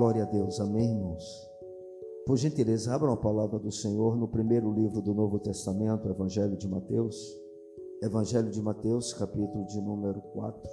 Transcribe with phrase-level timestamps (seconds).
[0.00, 1.50] Glória a Deus, amém, irmãos?
[2.24, 6.66] Por gentileza, abram a palavra do Senhor no primeiro livro do Novo Testamento, Evangelho de
[6.66, 7.38] Mateus.
[8.02, 10.70] Evangelho de Mateus, capítulo de número 4.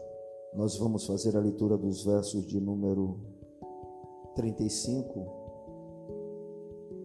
[0.53, 3.19] Nós vamos fazer a leitura dos versos de número
[4.33, 5.27] 35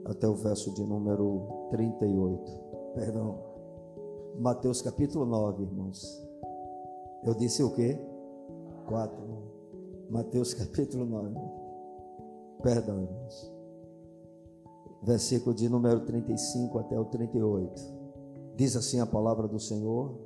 [0.04, 2.52] até o verso de número 38.
[2.94, 3.42] Perdão.
[4.38, 6.24] Mateus capítulo 9, irmãos.
[7.24, 7.98] Eu disse o quê?
[8.86, 9.16] 4.
[10.08, 11.61] Mateus capítulo 9.
[12.62, 13.52] Perdão, irmãos.
[15.02, 17.82] Versículo de número 35 até o 38.
[18.56, 20.16] Diz assim a palavra do Senhor: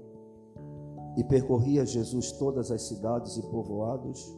[1.17, 4.37] E percorria Jesus todas as cidades e povoados,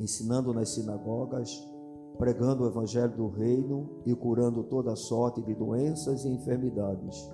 [0.00, 1.48] ensinando nas sinagogas,
[2.18, 7.30] pregando o evangelho do reino e curando toda sorte de doenças e enfermidades.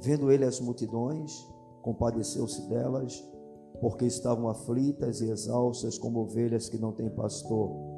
[0.00, 1.46] Vendo ele as multidões,
[1.82, 3.22] compadeceu-se delas
[3.78, 7.91] porque estavam aflitas e exaustas como ovelhas que não têm pastor.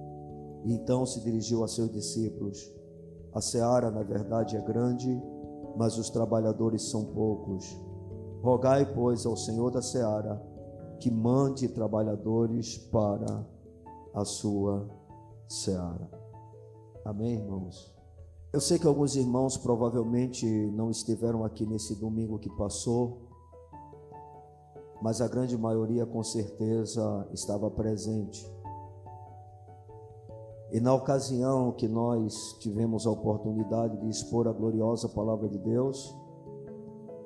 [0.65, 2.73] E então se dirigiu a seus discípulos:
[3.33, 5.21] A seara, na verdade, é grande,
[5.77, 7.65] mas os trabalhadores são poucos.
[8.43, 10.43] Rogai, pois, ao Senhor da seara
[11.01, 13.47] que mande trabalhadores para
[14.15, 14.89] a sua
[15.49, 16.09] seara.
[17.05, 17.93] Amém, irmãos?
[18.53, 23.25] Eu sei que alguns irmãos provavelmente não estiveram aqui nesse domingo que passou
[25.05, 28.51] mas a grande maioria com certeza estava presente.
[30.75, 36.13] E na ocasião que nós tivemos a oportunidade de expor a gloriosa palavra de Deus,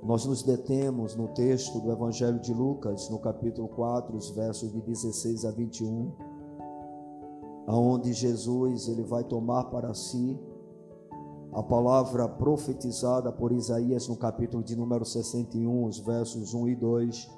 [0.03, 4.83] nós nos detemos no texto do Evangelho de Lucas, no capítulo 4, os versos de
[4.83, 6.13] 16 a 21,
[7.67, 10.39] aonde Jesus ele vai tomar para si
[11.51, 17.31] a palavra profetizada por Isaías no capítulo de número 61, os versos 1 e 2,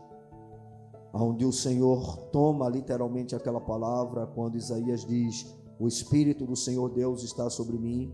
[1.14, 7.22] onde o Senhor toma literalmente aquela palavra quando Isaías diz: O Espírito do Senhor Deus
[7.22, 8.12] está sobre mim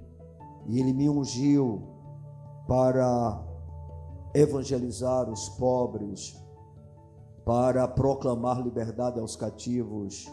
[0.69, 1.83] e ele me ungiu
[2.69, 3.45] para
[4.33, 6.41] evangelizar os pobres,
[7.45, 10.31] para proclamar liberdade aos cativos,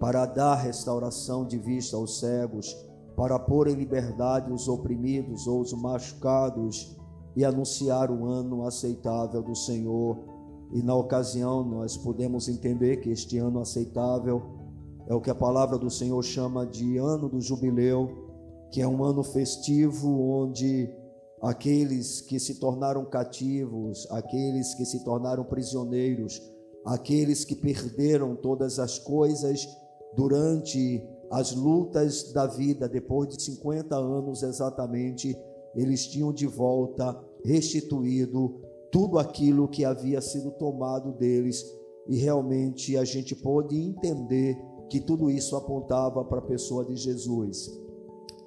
[0.00, 2.76] para dar restauração de vista aos cegos,
[3.14, 6.96] para pôr em liberdade os oprimidos ou os machucados
[7.36, 10.18] e anunciar o ano aceitável do Senhor.
[10.72, 14.57] E na ocasião nós podemos entender que este ano aceitável
[15.08, 18.10] é o que a palavra do Senhor chama de ano do jubileu,
[18.70, 20.94] que é um ano festivo onde
[21.40, 26.42] aqueles que se tornaram cativos, aqueles que se tornaram prisioneiros,
[26.84, 29.66] aqueles que perderam todas as coisas
[30.14, 35.34] durante as lutas da vida, depois de 50 anos exatamente,
[35.74, 38.60] eles tinham de volta restituído
[38.90, 41.64] tudo aquilo que havia sido tomado deles.
[42.06, 44.56] E realmente a gente pôde entender
[44.88, 47.70] que tudo isso apontava para a pessoa de Jesus.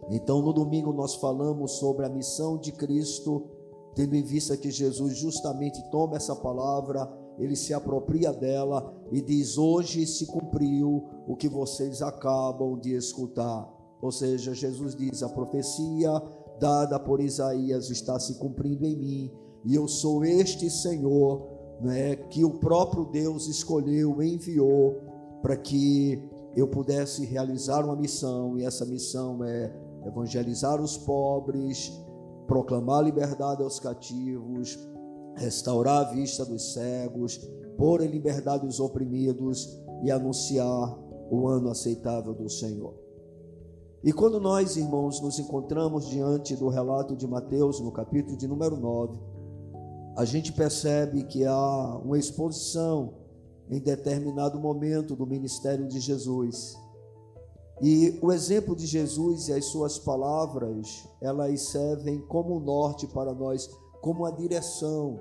[0.09, 3.43] Então, no domingo, nós falamos sobre a missão de Cristo,
[3.95, 9.57] tendo em vista que Jesus justamente toma essa palavra, ele se apropria dela e diz:
[9.57, 13.69] Hoje se cumpriu o que vocês acabam de escutar.
[14.01, 16.21] Ou seja, Jesus diz: A profecia
[16.59, 19.31] dada por Isaías está se cumprindo em mim
[19.63, 21.47] e eu sou este Senhor,
[21.81, 25.10] né, que o próprio Deus escolheu, enviou
[25.41, 26.21] para que
[26.55, 29.73] eu pudesse realizar uma missão, e essa missão é
[30.05, 31.91] evangelizar os pobres,
[32.47, 34.77] proclamar liberdade aos cativos,
[35.35, 37.37] restaurar a vista dos cegos,
[37.77, 40.97] pôr em liberdade os oprimidos e anunciar
[41.31, 42.93] o ano aceitável do Senhor.
[44.03, 48.75] E quando nós, irmãos, nos encontramos diante do relato de Mateus, no capítulo de número
[48.75, 49.17] 9,
[50.17, 53.20] a gente percebe que há uma exposição
[53.71, 56.77] em determinado momento do ministério de Jesus.
[57.81, 63.67] E o exemplo de Jesus e as suas palavras, elas servem como norte para nós,
[64.01, 65.19] como a direção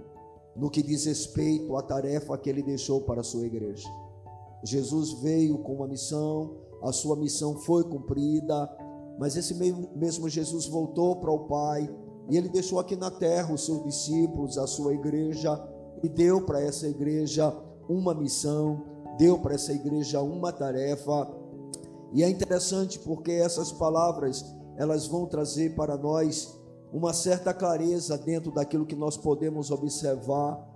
[0.57, 3.89] no que diz respeito à tarefa que ele deixou para a sua igreja.
[4.65, 8.69] Jesus veio com uma missão, a sua missão foi cumprida,
[9.19, 11.89] mas esse mesmo Jesus voltou para o Pai
[12.29, 15.59] e ele deixou aqui na terra os seus discípulos, a sua igreja,
[16.03, 17.57] e deu para essa igreja
[17.91, 18.85] uma missão,
[19.19, 21.29] deu para essa igreja uma tarefa.
[22.13, 24.45] E é interessante porque essas palavras,
[24.77, 26.59] elas vão trazer para nós
[26.93, 30.69] uma certa clareza dentro daquilo que nós podemos observar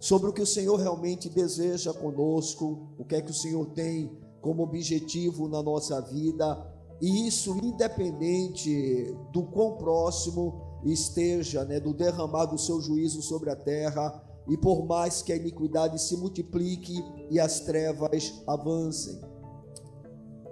[0.00, 4.10] sobre o que o Senhor realmente deseja conosco, o que é que o Senhor tem
[4.40, 6.66] como objetivo na nossa vida,
[7.00, 13.56] e isso independente do quão próximo esteja né, do derramar do seu juízo sobre a
[13.56, 16.94] terra, e por mais que a iniquidade se multiplique
[17.30, 19.20] e as trevas avancem.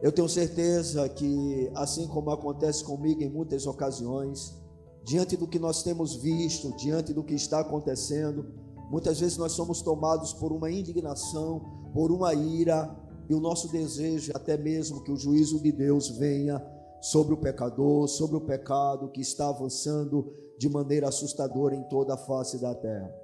[0.03, 4.55] Eu tenho certeza que, assim como acontece comigo em muitas ocasiões,
[5.05, 8.47] diante do que nós temos visto, diante do que está acontecendo,
[8.91, 11.61] muitas vezes nós somos tomados por uma indignação,
[11.93, 12.97] por uma ira,
[13.29, 16.65] e o nosso desejo até mesmo que o juízo de Deus venha
[17.01, 22.19] sobre o pecador, sobre o pecado que está avançando de maneira assustadora em toda a
[22.19, 23.20] face da terra.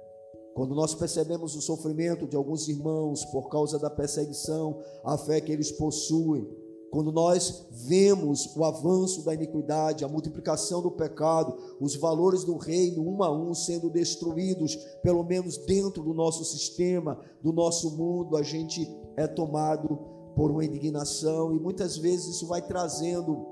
[0.57, 5.51] Quando nós percebemos o sofrimento de alguns irmãos por causa da perseguição à fé que
[5.51, 6.49] eles possuem,
[6.89, 13.07] quando nós vemos o avanço da iniquidade, a multiplicação do pecado, os valores do reino
[13.07, 18.41] um a um sendo destruídos, pelo menos dentro do nosso sistema, do nosso mundo, a
[18.41, 19.87] gente é tomado
[20.35, 23.45] por uma indignação e muitas vezes isso vai trazendo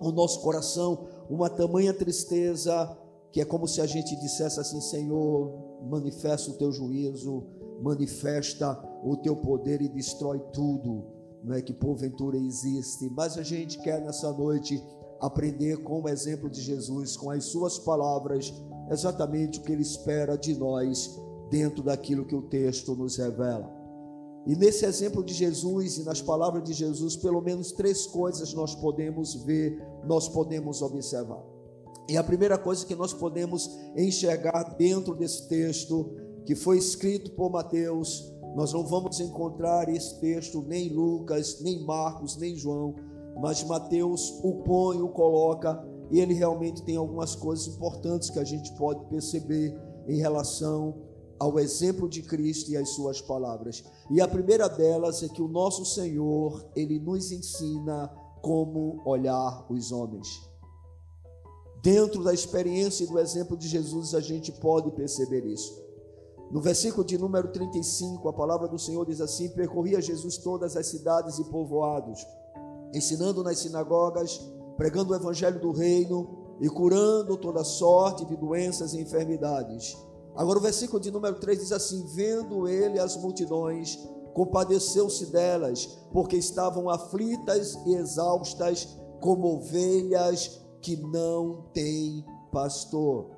[0.00, 2.96] ao nosso coração uma tamanha tristeza
[3.32, 7.44] que é como se a gente dissesse assim: Senhor, manifesta o teu juízo,
[7.82, 11.04] manifesta o teu poder e destrói tudo,
[11.42, 13.10] não é que porventura existe.
[13.10, 14.82] Mas a gente quer nessa noite
[15.20, 18.52] aprender com o exemplo de Jesus, com as suas palavras,
[18.90, 21.20] exatamente o que ele espera de nós
[21.50, 23.70] dentro daquilo que o texto nos revela.
[24.44, 28.74] E nesse exemplo de Jesus e nas palavras de Jesus, pelo menos três coisas nós
[28.74, 31.51] podemos ver, nós podemos observar.
[32.08, 36.10] E a primeira coisa que nós podemos enxergar dentro desse texto,
[36.44, 41.84] que foi escrito por Mateus, nós não vamos encontrar esse texto nem em Lucas, nem
[41.84, 42.94] Marcos, nem João,
[43.40, 48.44] mas Mateus o põe, o coloca, e ele realmente tem algumas coisas importantes que a
[48.44, 49.74] gente pode perceber
[50.06, 50.94] em relação
[51.38, 53.82] ao exemplo de Cristo e às suas palavras.
[54.10, 58.08] E a primeira delas é que o nosso Senhor, ele nos ensina
[58.42, 60.51] como olhar os homens.
[61.82, 65.82] Dentro da experiência e do exemplo de Jesus, a gente pode perceber isso.
[66.48, 70.86] No versículo de número 35, a palavra do Senhor diz assim: Percorria Jesus todas as
[70.86, 72.24] cidades e povoados,
[72.94, 74.40] ensinando nas sinagogas,
[74.76, 79.98] pregando o evangelho do reino e curando toda sorte de doenças e enfermidades.
[80.36, 83.98] Agora, o versículo de número 3 diz assim: Vendo ele as multidões,
[84.32, 88.86] compadeceu-se delas, porque estavam aflitas e exaustas,
[89.20, 93.30] como ovelhas que não tem pastor.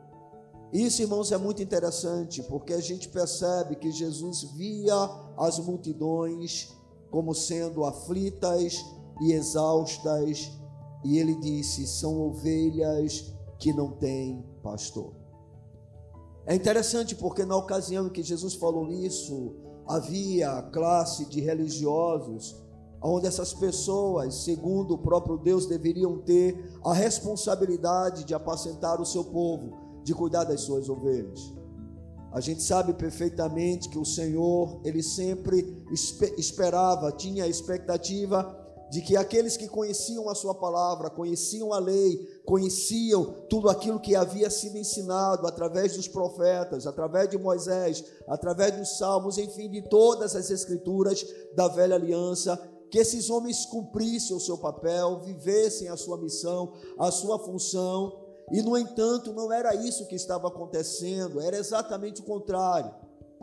[0.73, 4.97] Isso, irmãos, é muito interessante, porque a gente percebe que Jesus via
[5.37, 6.75] as multidões
[7.11, 8.85] como sendo aflitas
[9.21, 10.51] e exaustas,
[11.05, 15.13] e ele disse: são ovelhas que não têm pastor.
[16.45, 19.55] É interessante porque na ocasião em que Jesus falou isso,
[19.87, 22.57] havia classe de religiosos
[23.05, 29.25] onde essas pessoas, segundo o próprio Deus, deveriam ter a responsabilidade de apacentar o seu
[29.25, 31.53] povo, de cuidar das suas ovelhas.
[32.33, 35.85] A gente sabe perfeitamente que o Senhor, ele sempre
[36.39, 38.61] esperava, tinha a expectativa
[38.91, 44.17] de que aqueles que conheciam a sua palavra, conheciam a lei, conheciam tudo aquilo que
[44.17, 50.35] havia sido ensinado através dos profetas, através de Moisés, através dos salmos, enfim, de todas
[50.35, 51.25] as escrituras
[51.55, 52.61] da velha aliança,
[52.95, 58.21] que esses homens cumprissem o seu papel, vivessem a sua missão, a sua função,
[58.53, 62.95] e no entanto, não era isso que estava acontecendo, era exatamente o contrário.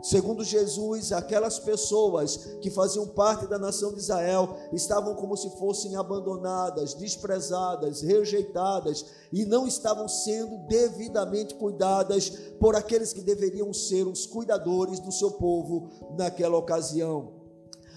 [0.02, 5.96] Segundo Jesus, aquelas pessoas que faziam parte da nação de Israel estavam como se fossem
[5.96, 14.24] abandonadas, desprezadas, rejeitadas e não estavam sendo devidamente cuidadas por aqueles que deveriam ser os
[14.24, 17.41] cuidadores do seu povo naquela ocasião.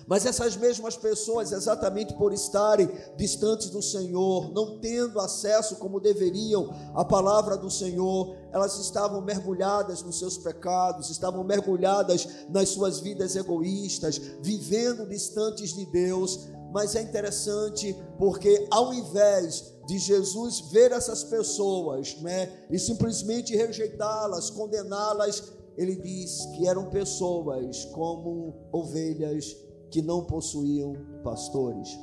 [0.07, 6.69] Mas essas mesmas pessoas, exatamente por estarem distantes do Senhor, não tendo acesso como deveriam
[6.93, 13.35] à palavra do Senhor, elas estavam mergulhadas nos seus pecados, estavam mergulhadas nas suas vidas
[13.35, 16.47] egoístas, vivendo distantes de Deus.
[16.71, 24.51] Mas é interessante porque ao invés de Jesus ver essas pessoas, né, e simplesmente rejeitá-las,
[24.51, 29.55] condená-las, ele diz que eram pessoas como ovelhas
[29.95, 31.97] que não possuíam pastores.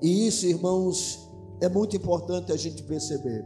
[0.00, 1.30] E isso, irmãos,
[1.60, 3.44] é muito importante a gente perceber.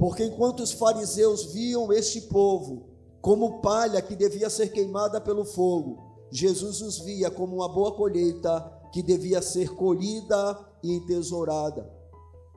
[0.00, 2.88] Porque enquanto os fariseus viam este povo
[3.22, 8.60] como palha que devia ser queimada pelo fogo, Jesus os via como uma boa colheita
[8.92, 11.88] que devia ser colhida e entesourada.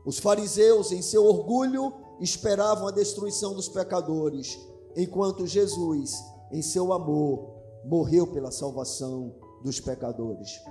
[0.04, 4.58] Os fariseus, em seu orgulho, esperavam a destruição dos pecadores,
[4.98, 6.16] enquanto Jesus,
[6.52, 10.62] em seu amor, morreu pela salvação dos pecadores.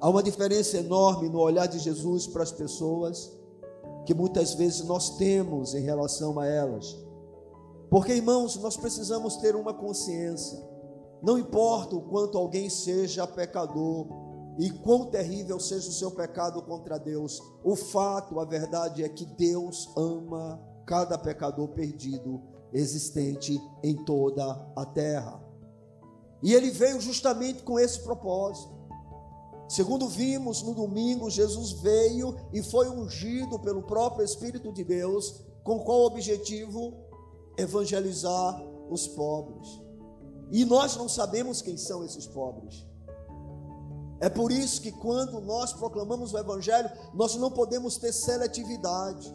[0.00, 3.32] Há uma diferença enorme no olhar de Jesus para as pessoas
[4.04, 6.96] que muitas vezes nós temos em relação a elas.
[7.90, 10.60] Porque, irmãos, nós precisamos ter uma consciência.
[11.22, 14.06] Não importa o quanto alguém seja pecador,
[14.58, 19.24] e quão terrível seja o seu pecado contra Deus, o fato, a verdade é que
[19.24, 22.40] Deus ama cada pecador perdido
[22.72, 24.44] existente em toda
[24.76, 25.43] a terra.
[26.44, 28.70] E ele veio justamente com esse propósito.
[29.66, 35.80] Segundo vimos no domingo, Jesus veio e foi ungido pelo próprio Espírito de Deus, com
[35.80, 36.92] qual objetivo?
[37.56, 39.66] Evangelizar os pobres.
[40.52, 42.86] E nós não sabemos quem são esses pobres.
[44.20, 49.34] É por isso que quando nós proclamamos o Evangelho, nós não podemos ter seletividade.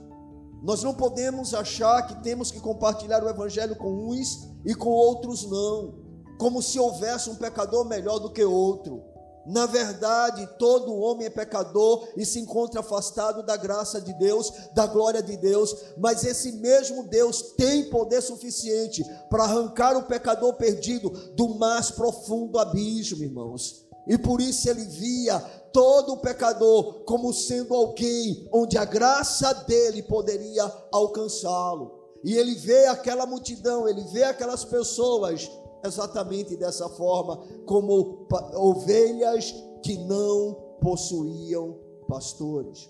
[0.62, 5.50] Nós não podemos achar que temos que compartilhar o Evangelho com uns e com outros
[5.50, 6.09] não,
[6.40, 9.04] como se houvesse um pecador melhor do que outro.
[9.46, 14.86] Na verdade, todo homem é pecador e se encontra afastado da graça de Deus, da
[14.88, 21.10] glória de Deus, mas esse mesmo Deus tem poder suficiente para arrancar o pecador perdido
[21.36, 23.86] do mais profundo abismo, irmãos.
[24.08, 25.40] E por isso ele via
[25.74, 32.00] todo pecador como sendo alguém onde a graça dele poderia alcançá-lo.
[32.24, 35.50] E ele vê aquela multidão, ele vê aquelas pessoas
[35.84, 42.90] exatamente dessa forma, como ovelhas que não possuíam pastores.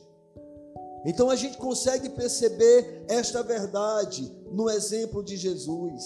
[1.06, 6.04] Então a gente consegue perceber esta verdade no exemplo de Jesus.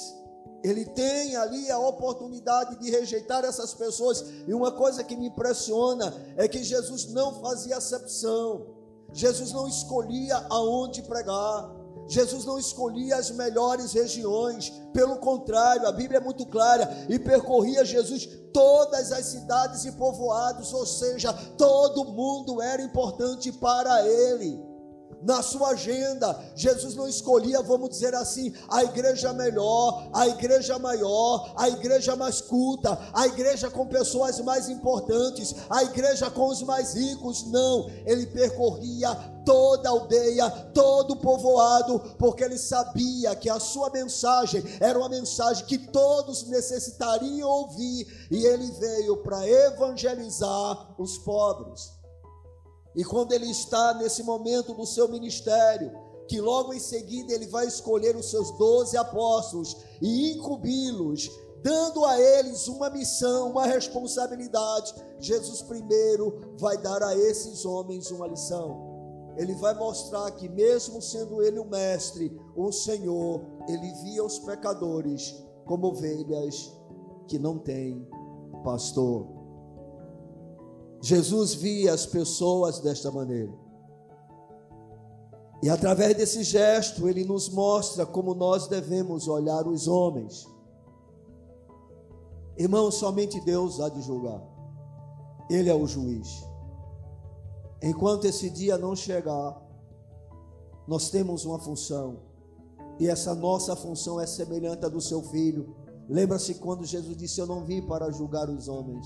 [0.63, 4.23] Ele tem ali a oportunidade de rejeitar essas pessoas.
[4.47, 8.67] E uma coisa que me impressiona é que Jesus não fazia acepção.
[9.11, 11.82] Jesus não escolhia aonde pregar.
[12.07, 17.85] Jesus não escolhia as melhores regiões, pelo contrário, a Bíblia é muito clara, e percorria
[17.85, 24.72] Jesus todas as cidades e povoados, ou seja, todo mundo era importante para ele
[25.23, 26.39] na sua agenda.
[26.55, 32.41] Jesus não escolhia, vamos dizer assim, a igreja melhor, a igreja maior, a igreja mais
[32.41, 37.45] culta, a igreja com pessoas mais importantes, a igreja com os mais ricos.
[37.47, 39.13] Não, ele percorria
[39.45, 45.09] toda a aldeia, todo o povoado, porque ele sabia que a sua mensagem era uma
[45.09, 52.02] mensagem que todos necessitariam ouvir, e ele veio para evangelizar os pobres.
[52.95, 55.91] E quando ele está nesse momento do seu ministério,
[56.27, 61.29] que logo em seguida ele vai escolher os seus doze apóstolos e incumbi-los,
[61.61, 64.93] dando a eles uma missão, uma responsabilidade.
[65.19, 68.91] Jesus primeiro vai dar a esses homens uma lição.
[69.37, 75.35] Ele vai mostrar que, mesmo sendo ele o mestre, o Senhor, ele via os pecadores
[75.65, 76.71] como ovelhas
[77.27, 78.07] que não têm
[78.63, 79.42] pastor.
[81.03, 83.51] Jesus via as pessoas desta maneira.
[85.61, 90.47] E através desse gesto, ele nos mostra como nós devemos olhar os homens.
[92.57, 94.41] Irmão, somente Deus há de julgar.
[95.49, 96.41] Ele é o juiz.
[97.81, 99.61] Enquanto esse dia não chegar,
[100.87, 102.21] nós temos uma função.
[102.97, 105.75] E essa nossa função é semelhante à do seu filho.
[106.07, 109.05] Lembra-se quando Jesus disse: Eu não vim para julgar os homens,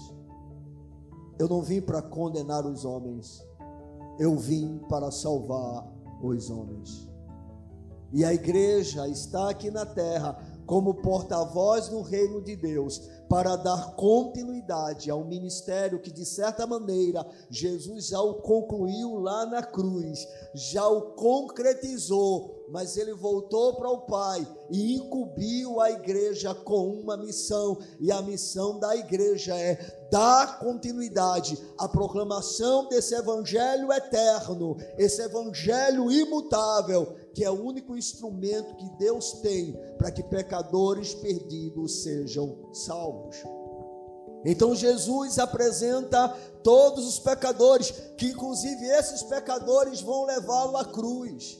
[1.39, 3.45] eu não vim para condenar os homens,
[4.19, 5.87] eu vim para salvar
[6.21, 7.07] os homens.
[8.11, 10.37] E a igreja está aqui na terra
[10.67, 17.25] como porta-voz no reino de Deus, para dar continuidade ao ministério que, de certa maneira,
[17.49, 24.01] Jesus já o concluiu lá na cruz, já o concretizou, mas ele voltou para o
[24.01, 30.59] Pai e incumbiu a igreja com uma missão, e a missão da igreja é dar
[30.59, 38.89] continuidade à proclamação desse evangelho eterno, esse evangelho imutável que é o único instrumento que
[38.97, 43.35] Deus tem para que pecadores perdidos sejam salvos.
[44.43, 46.29] Então Jesus apresenta
[46.63, 51.59] todos os pecadores, que inclusive esses pecadores vão levá-lo à cruz.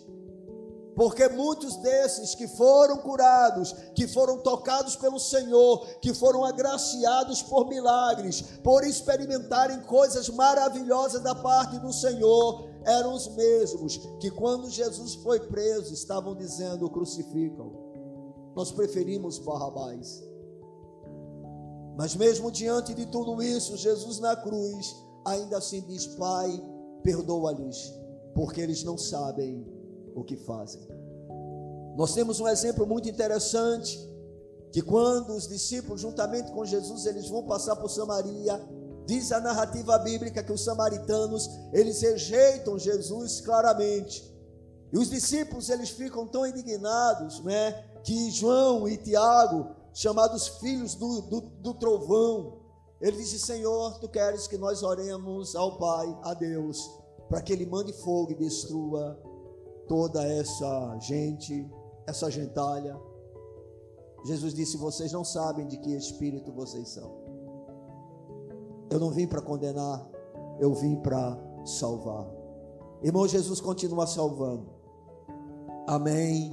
[0.98, 7.68] Porque muitos desses que foram curados, que foram tocados pelo Senhor, que foram agraciados por
[7.68, 15.14] milagres, por experimentarem coisas maravilhosas da parte do Senhor, eram os mesmos que, quando Jesus
[15.14, 17.72] foi preso, estavam dizendo: crucificam.
[18.56, 20.24] Nós preferimos Barrabás.
[21.96, 26.60] Mas, mesmo diante de tudo isso, Jesus na cruz ainda assim diz: Pai,
[27.04, 27.94] perdoa-lhes,
[28.34, 29.77] porque eles não sabem
[30.20, 30.82] o que fazem.
[31.96, 33.98] Nós temos um exemplo muito interessante
[34.72, 38.62] que quando os discípulos juntamente com Jesus eles vão passar por Samaria,
[39.08, 44.36] Diz a narrativa bíblica que os samaritanos, eles rejeitam Jesus claramente.
[44.92, 47.72] E os discípulos, eles ficam tão indignados, né?
[48.04, 52.60] Que João e Tiago, chamados filhos do, do, do trovão,
[53.00, 56.78] Ele disse: Senhor, tu queres que nós oremos ao Pai, a Deus,
[57.30, 59.18] para que Ele mande fogo e destrua
[59.88, 61.70] toda essa gente,
[62.06, 63.00] essa gentalha.
[64.26, 67.12] Jesus disse: Vocês não sabem de que espírito vocês são.
[68.90, 70.08] Eu não vim para condenar,
[70.60, 72.28] eu vim para salvar.
[73.04, 74.68] Irmão, Jesus continua salvando.
[75.88, 76.52] Amém.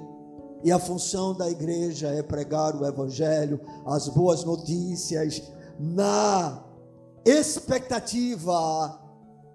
[0.63, 5.43] E a função da igreja é pregar o evangelho, as boas notícias,
[5.79, 6.65] na
[7.25, 9.01] expectativa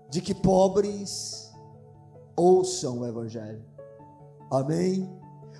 [0.09, 1.49] de que pobres
[2.35, 3.63] ouçam o Evangelho.
[4.51, 5.09] Amém?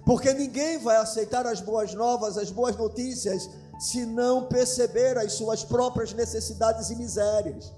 [0.05, 5.63] Porque ninguém vai aceitar as boas novas, as boas notícias, se não perceber as suas
[5.63, 7.73] próprias necessidades e misérias.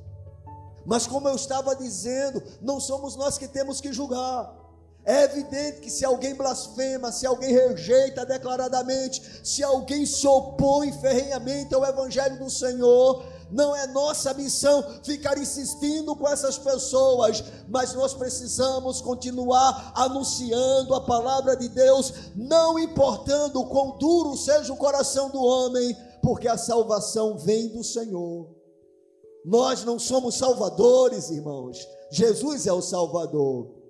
[0.86, 4.60] Mas, como eu estava dizendo, não somos nós que temos que julgar.
[5.04, 11.74] É evidente que se alguém blasfema, se alguém rejeita declaradamente, se alguém se opõe ferrenhamente
[11.74, 18.14] ao Evangelho do Senhor, não é nossa missão ficar insistindo com essas pessoas, mas nós
[18.14, 25.42] precisamos continuar anunciando a palavra de Deus, não importando quão duro seja o coração do
[25.42, 28.48] homem, porque a salvação vem do Senhor.
[29.44, 31.78] Nós não somos salvadores, irmãos.
[32.12, 33.82] Jesus é o Salvador.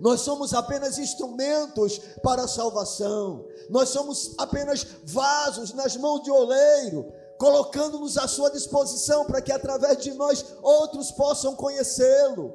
[0.00, 3.44] Nós somos apenas instrumentos para a salvação.
[3.70, 7.12] Nós somos apenas vasos nas mãos de oleiro
[7.44, 12.54] colocando-nos à sua disposição para que através de nós outros possam conhecê-lo.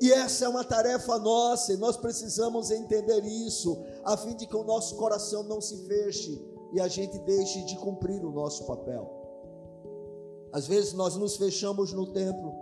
[0.00, 4.56] E essa é uma tarefa nossa, e nós precisamos entender isso, a fim de que
[4.56, 6.42] o nosso coração não se feche
[6.72, 9.06] e a gente deixe de cumprir o nosso papel.
[10.50, 12.54] Às vezes nós nos fechamos no templo,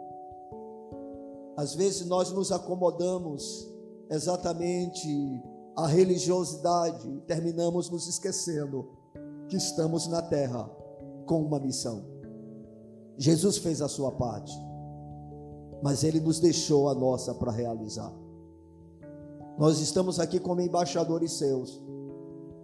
[1.57, 3.71] às vezes nós nos acomodamos
[4.11, 5.09] exatamente
[5.77, 8.91] à religiosidade e terminamos nos esquecendo
[9.49, 10.83] que estamos na terra
[11.25, 12.05] com uma missão.
[13.17, 14.53] Jesus fez a sua parte,
[15.83, 18.13] mas ele nos deixou a nossa para realizar.
[19.59, 21.81] Nós estamos aqui como embaixadores seus.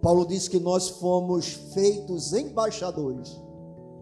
[0.01, 3.39] Paulo diz que nós fomos feitos embaixadores.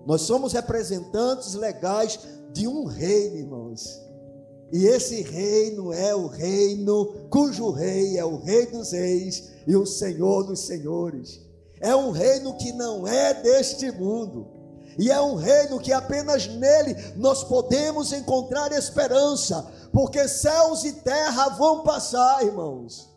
[0.08, 2.20] Nós somos representantes legais
[2.54, 4.02] de um reino, irmãos.
[4.72, 9.86] E esse reino é o reino cujo rei é o rei dos reis e o
[9.86, 11.42] senhor dos senhores.
[11.82, 14.48] É um reino que não é deste mundo.
[15.00, 21.48] E é um reino que apenas nele nós podemos encontrar esperança, porque céus e terra
[21.50, 23.10] vão passar, irmãos.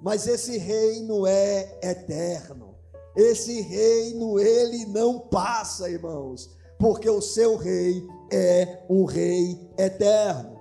[0.00, 2.76] Mas esse reino é eterno.
[3.16, 10.56] Esse reino ele não passa, irmãos, porque o seu rei é um rei eterno.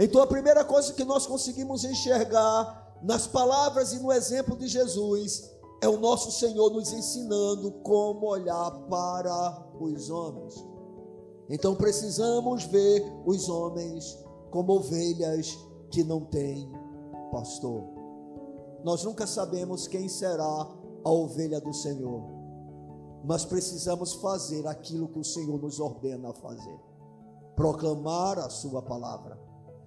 [0.00, 5.48] Então a primeira coisa que nós conseguimos enxergar nas palavras e no exemplo de Jesus
[5.80, 10.54] é o nosso Senhor nos ensinando como olhar para os homens.
[11.48, 14.18] Então precisamos ver os homens
[14.50, 15.56] como ovelhas
[15.90, 16.70] que não têm
[17.30, 17.84] pastor.
[18.84, 20.68] Nós nunca sabemos quem será
[21.04, 22.22] a ovelha do Senhor,
[23.24, 26.88] mas precisamos fazer aquilo que o Senhor nos ordena a fazer
[27.58, 29.36] proclamar a Sua palavra.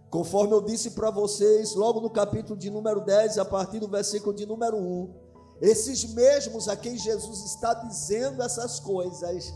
[0.10, 4.36] Conforme eu disse para vocês, logo no capítulo de número 10, a partir do versículo
[4.36, 5.13] de número 1,
[5.62, 9.54] esses mesmos a quem Jesus está dizendo essas coisas,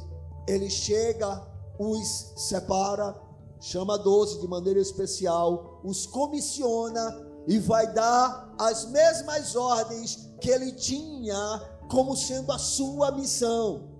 [0.47, 1.41] ele chega,
[1.79, 3.19] os separa,
[3.59, 10.71] chama doze de maneira especial, os comissiona e vai dar as mesmas ordens que ele
[10.73, 13.94] tinha como sendo a sua missão.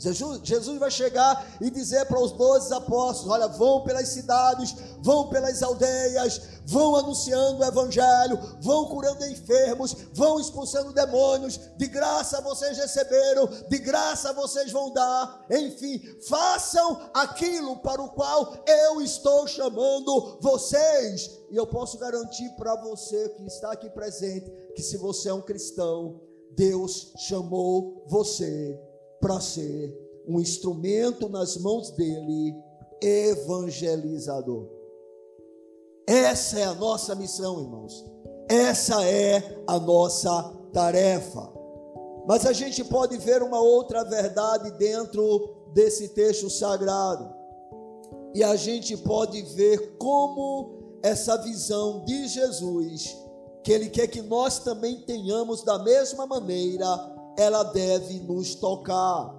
[0.00, 5.28] Jesus, Jesus vai chegar e dizer para os doze apóstolos: olha, vão pelas cidades, vão
[5.28, 12.78] pelas aldeias, vão anunciando o evangelho, vão curando enfermos, vão expulsando demônios, de graça vocês
[12.78, 20.38] receberam, de graça vocês vão dar, enfim, façam aquilo para o qual eu estou chamando
[20.40, 21.30] vocês.
[21.50, 25.42] E eu posso garantir para você que está aqui presente que se você é um
[25.42, 28.80] cristão, Deus chamou você
[29.20, 29.94] para ser
[30.26, 32.54] um instrumento nas mãos dele,
[33.02, 34.68] evangelizador.
[36.06, 38.04] Essa é a nossa missão, irmãos.
[38.48, 41.52] Essa é a nossa tarefa.
[42.26, 47.32] Mas a gente pode ver uma outra verdade dentro desse texto sagrado.
[48.34, 53.16] E a gente pode ver como essa visão de Jesus,
[53.64, 56.86] que Ele quer que nós também tenhamos da mesma maneira,
[57.36, 59.34] ela deve nos tocar.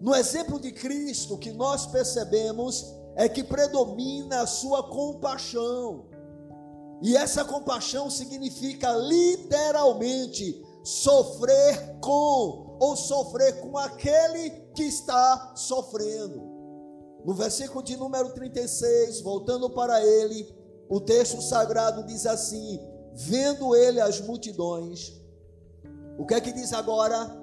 [0.00, 6.06] No exemplo de Cristo, que nós percebemos é que predomina a sua compaixão.
[7.02, 16.48] E essa compaixão significa literalmente sofrer com ou sofrer com aquele que está sofrendo.
[17.24, 20.48] No versículo de número 36, voltando para ele,
[20.88, 22.80] o texto sagrado diz assim:
[23.12, 25.19] Vendo ele as multidões,
[26.20, 27.34] o que é que diz agora?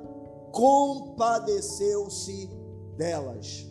[0.52, 2.48] Compadeceu-se
[2.96, 3.66] delas,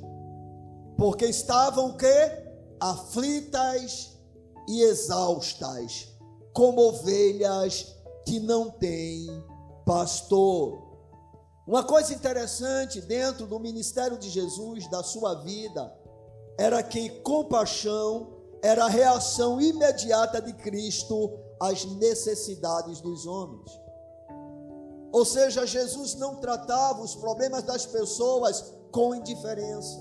[0.96, 2.44] porque estavam o quê?
[2.80, 4.18] Aflitas
[4.68, 6.08] e exaustas,
[6.52, 7.94] como ovelhas
[8.26, 9.28] que não têm
[9.84, 10.84] pastor.
[11.68, 15.96] Uma coisa interessante dentro do ministério de Jesus, da sua vida,
[16.58, 23.85] era que compaixão era a reação imediata de Cristo às necessidades dos homens.
[25.16, 29.98] Ou seja, Jesus não tratava os problemas das pessoas com indiferença.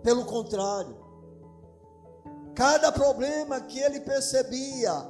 [0.00, 0.96] Pelo contrário,
[2.54, 5.08] cada problema que ele percebia,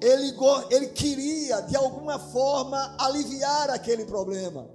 [0.00, 0.34] ele,
[0.70, 4.66] ele queria de alguma forma aliviar aquele problema.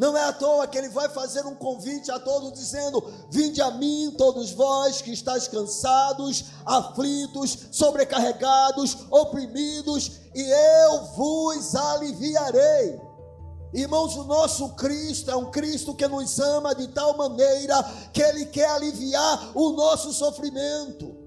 [0.00, 3.70] Não é à toa que ele vai fazer um convite a todos, dizendo: Vinde a
[3.72, 12.98] mim, todos vós que estáis cansados, aflitos, sobrecarregados, oprimidos, e eu vos aliviarei.
[13.74, 18.46] Irmãos, o nosso Cristo é um Cristo que nos ama de tal maneira que Ele
[18.46, 21.19] quer aliviar o nosso sofrimento.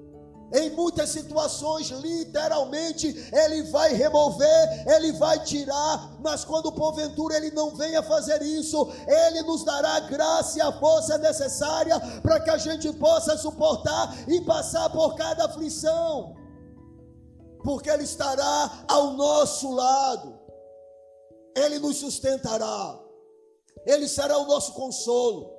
[0.53, 7.75] Em muitas situações, literalmente, Ele vai remover, Ele vai tirar, mas quando porventura Ele não
[7.75, 12.57] venha fazer isso, Ele nos dará a graça e a força necessária para que a
[12.57, 16.35] gente possa suportar e passar por cada aflição,
[17.63, 20.39] porque Ele estará ao nosso lado,
[21.57, 22.99] Ele nos sustentará,
[23.87, 25.51] Ele será o nosso consolo,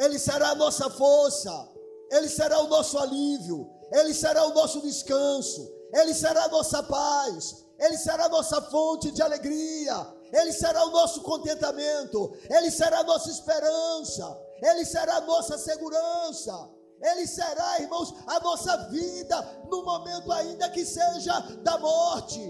[0.00, 1.68] Ele será a nossa força,
[2.10, 3.81] Ele será o nosso alívio.
[3.92, 9.10] Ele será o nosso descanso, Ele será a nossa paz, Ele será a nossa fonte
[9.10, 15.20] de alegria, Ele será o nosso contentamento, Ele será a nossa esperança, Ele será a
[15.20, 16.70] nossa segurança.
[17.04, 22.40] Ele será, irmãos, a nossa vida no momento ainda que seja da morte.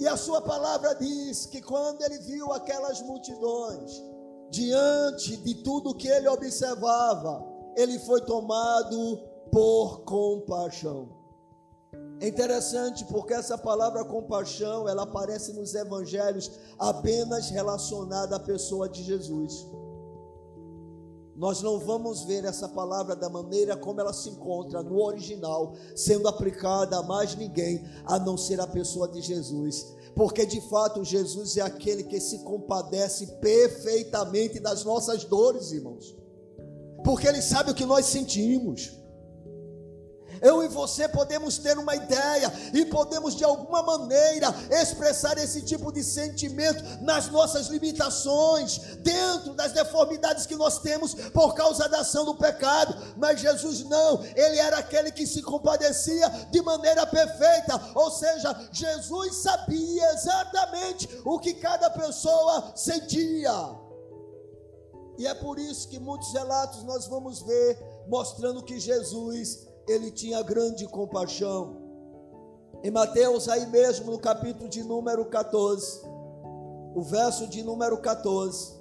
[0.00, 4.02] E a sua palavra diz que quando ele viu aquelas multidões,
[4.50, 7.44] diante de tudo que ele observava,
[7.76, 9.18] ele foi tomado
[9.50, 11.24] por compaixão.
[12.20, 19.02] É interessante porque essa palavra compaixão, ela aparece nos evangelhos apenas relacionada à pessoa de
[19.02, 19.66] Jesus.
[21.36, 26.28] Nós não vamos ver essa palavra da maneira como ela se encontra no original, sendo
[26.28, 29.94] aplicada a mais ninguém a não ser a pessoa de Jesus.
[30.14, 36.23] Porque de fato Jesus é aquele que se compadece perfeitamente das nossas dores, irmãos
[37.04, 39.04] porque Ele sabe o que nós sentimos.
[40.40, 45.92] Eu e você podemos ter uma ideia e podemos de alguma maneira expressar esse tipo
[45.92, 52.24] de sentimento nas nossas limitações, dentro das deformidades que nós temos por causa da ação
[52.24, 58.10] do pecado, mas Jesus não, ele era aquele que se compadecia de maneira perfeita, ou
[58.10, 63.83] seja, Jesus sabia exatamente o que cada pessoa sentia.
[65.16, 70.42] E é por isso que muitos relatos nós vamos ver mostrando que Jesus, ele tinha
[70.42, 71.82] grande compaixão.
[72.82, 76.02] Em Mateus, aí mesmo no capítulo de número 14,
[76.94, 78.74] o verso de número 14,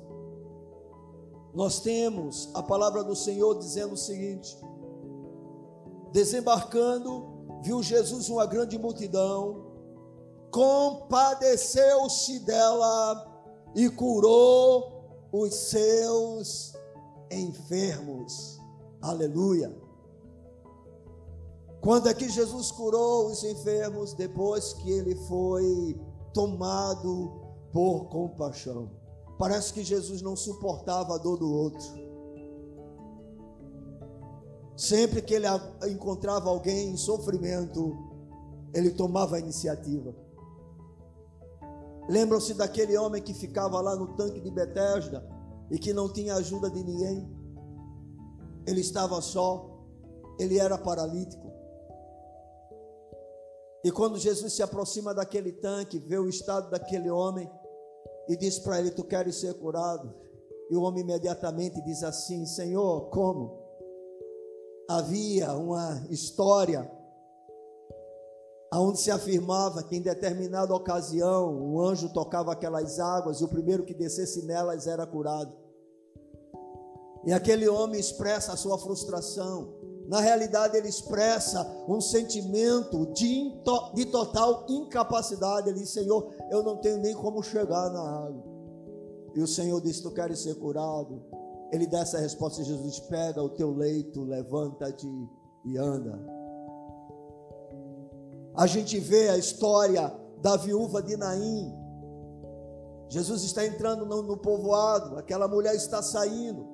[1.54, 4.58] nós temos a palavra do Senhor dizendo o seguinte:
[6.12, 9.72] Desembarcando, viu Jesus uma grande multidão,
[10.52, 13.32] compadeceu-se dela
[13.76, 14.93] e curou
[15.34, 16.74] os seus
[17.32, 18.60] enfermos.
[19.02, 19.76] Aleluia.
[21.82, 24.14] Quando é que Jesus curou os enfermos?
[24.14, 26.00] Depois que ele foi
[26.34, 27.42] tomado
[27.72, 28.92] por compaixão.
[29.40, 31.84] Parece que Jesus não suportava a dor do outro.
[34.78, 35.48] Sempre que ele
[35.90, 37.98] encontrava alguém em sofrimento,
[38.74, 40.16] ele tomava a iniciativa.
[42.10, 45.26] Lembram-se daquele homem que ficava lá no tanque de Betesda
[45.72, 47.30] e que não tinha ajuda de ninguém?
[48.68, 49.70] Ele estava só,
[50.40, 51.52] ele era paralítico.
[53.84, 57.50] E quando Jesus se aproxima daquele tanque, vê o estado daquele homem
[58.30, 60.14] e diz para ele: Tu queres ser curado?
[60.70, 63.62] E o homem imediatamente diz assim: Senhor, como?
[64.90, 66.90] Havia uma história
[68.74, 73.86] aonde se afirmava que em determinada ocasião o anjo tocava aquelas águas e o primeiro
[73.86, 75.56] que descesse nelas era curado.
[77.24, 79.76] E aquele homem expressa a sua frustração.
[80.08, 83.54] Na realidade, ele expressa um sentimento de,
[83.94, 85.70] de total incapacidade.
[85.70, 88.44] Ele diz: Senhor, eu não tenho nem como chegar na água.
[89.36, 91.22] e o Senhor diz: Tu queres ser curado?
[91.72, 95.08] Ele dá essa resposta: Jesus, pega o teu leito, levanta-te
[95.64, 96.43] e anda.
[98.56, 101.74] A gente vê a história da viúva de Naim.
[103.10, 106.68] Jesus está entrando no, no povoado, aquela mulher está saindo.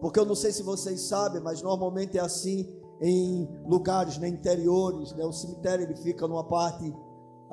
[0.00, 5.12] Porque eu não sei se vocês sabem, mas normalmente é assim em lugares né, interiores.
[5.12, 5.24] Né?
[5.24, 6.92] O cemitério ele fica numa parte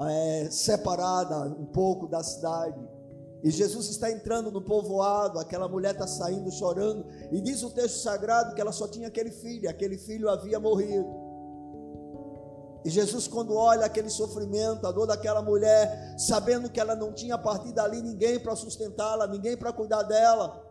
[0.08, 2.80] é, separada um pouco da cidade.
[3.44, 8.00] E Jesus está entrando no povoado, aquela mulher está saindo chorando, e diz o texto
[8.00, 11.29] sagrado que ela só tinha aquele filho, aquele filho havia morrido.
[12.84, 17.36] E Jesus, quando olha aquele sofrimento, a dor daquela mulher, sabendo que ela não tinha
[17.36, 20.69] a partir dali ninguém para sustentá-la, ninguém para cuidar dela,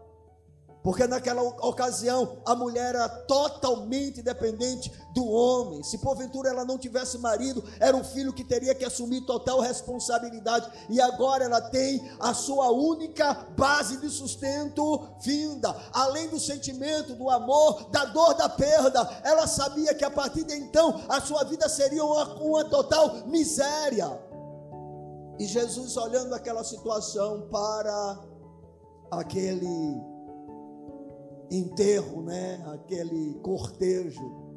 [0.82, 5.82] porque naquela ocasião a mulher era totalmente dependente do homem.
[5.82, 10.70] Se porventura ela não tivesse marido, era um filho que teria que assumir total responsabilidade.
[10.88, 15.74] E agora ela tem a sua única base de sustento finda.
[15.92, 20.54] Além do sentimento, do amor, da dor da perda, ela sabia que a partir de
[20.54, 24.18] então a sua vida seria uma, uma total miséria.
[25.38, 28.18] E Jesus, olhando aquela situação para
[29.10, 30.07] aquele
[31.50, 32.62] enterro, né?
[32.66, 34.48] Aquele cortejo.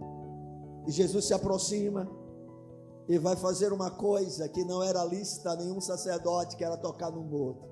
[0.87, 2.09] E Jesus se aproxima
[3.07, 7.11] e vai fazer uma coisa que não era lícita a nenhum sacerdote, que era tocar
[7.11, 7.69] no morto.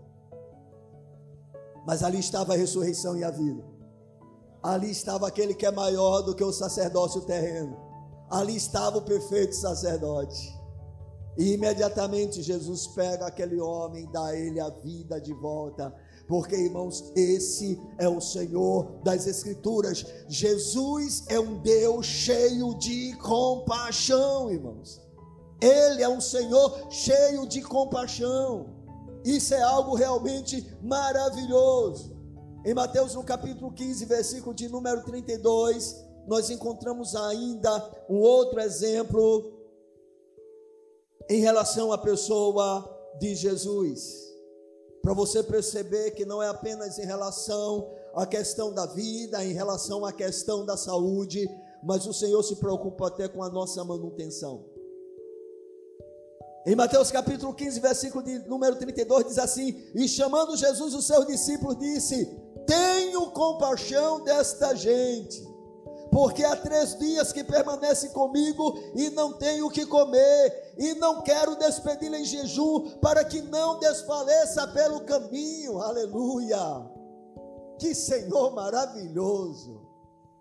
[1.86, 3.64] Mas ali estava a ressurreição e a vida.
[4.62, 7.78] Ali estava aquele que é maior do que o sacerdócio terreno.
[8.30, 10.54] Ali estava o perfeito sacerdote.
[11.38, 15.96] E imediatamente Jesus pega aquele homem, dá ele a vida de volta
[16.30, 20.06] porque irmãos, esse é o Senhor das Escrituras.
[20.28, 25.02] Jesus é um Deus cheio de compaixão, irmãos.
[25.60, 28.68] Ele é um Senhor cheio de compaixão.
[29.26, 32.16] Isso é algo realmente maravilhoso.
[32.64, 35.96] Em Mateus no capítulo 15, versículo de número 32,
[36.28, 39.52] nós encontramos ainda um outro exemplo
[41.28, 42.88] em relação à pessoa
[43.20, 44.29] de Jesus
[45.10, 50.06] para você perceber que não é apenas em relação à questão da vida, em relação
[50.06, 51.50] à questão da saúde,
[51.82, 54.64] mas o Senhor se preocupa até com a nossa manutenção.
[56.64, 61.26] Em Mateus capítulo 15, versículo de número 32, diz assim: E chamando Jesus os seus
[61.26, 62.28] discípulos, disse:
[62.68, 65.44] Tenho compaixão desta gente
[66.12, 71.22] porque há três dias que permanece comigo e não tenho o que comer, e não
[71.22, 75.80] quero despedi-la em jejum, para que não desfaleça pelo caminho.
[75.80, 76.90] Aleluia!
[77.78, 79.88] Que Senhor maravilhoso!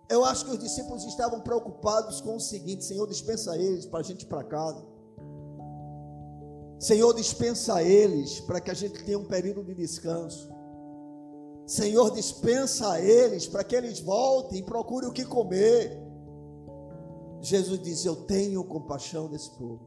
[0.09, 4.03] Eu acho que os discípulos estavam preocupados com o seguinte: Senhor, dispensa eles para a
[4.03, 4.83] gente ir para casa.
[6.79, 10.49] Senhor, dispensa eles para que a gente tenha um período de descanso.
[11.69, 16.03] Senhor, dispensa a eles para que eles voltem e procurem o que comer.
[17.43, 19.87] Jesus diz: Eu tenho compaixão desse povo.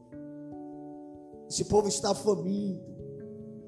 [1.50, 2.86] Esse povo está faminto,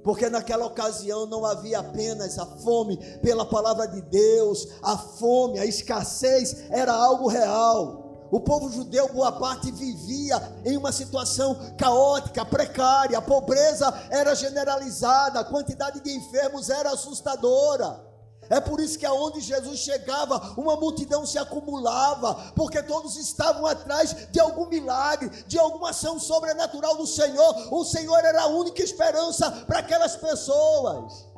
[0.04, 5.66] porque naquela ocasião não havia apenas a fome pela palavra de Deus, a fome, a
[5.66, 8.03] escassez era algo real.
[8.34, 15.38] O povo judeu, boa parte, vivia em uma situação caótica, precária, a pobreza era generalizada,
[15.38, 18.04] a quantidade de enfermos era assustadora.
[18.50, 24.26] É por isso que aonde Jesus chegava, uma multidão se acumulava, porque todos estavam atrás
[24.32, 27.72] de algum milagre, de alguma ação sobrenatural do Senhor.
[27.72, 31.33] O Senhor era a única esperança para aquelas pessoas.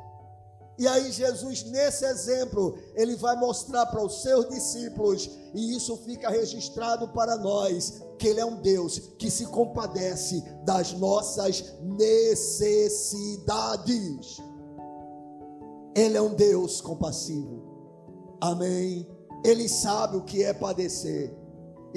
[0.77, 6.29] E aí Jesus, nesse exemplo, ele vai mostrar para os seus discípulos, e isso fica
[6.29, 13.27] registrado para nós, que ele é um Deus que se compadece das nossas necessidades.
[15.95, 17.63] Ele é um Deus compassivo.
[18.39, 19.07] Amém.
[19.43, 21.35] Ele sabe o que é padecer.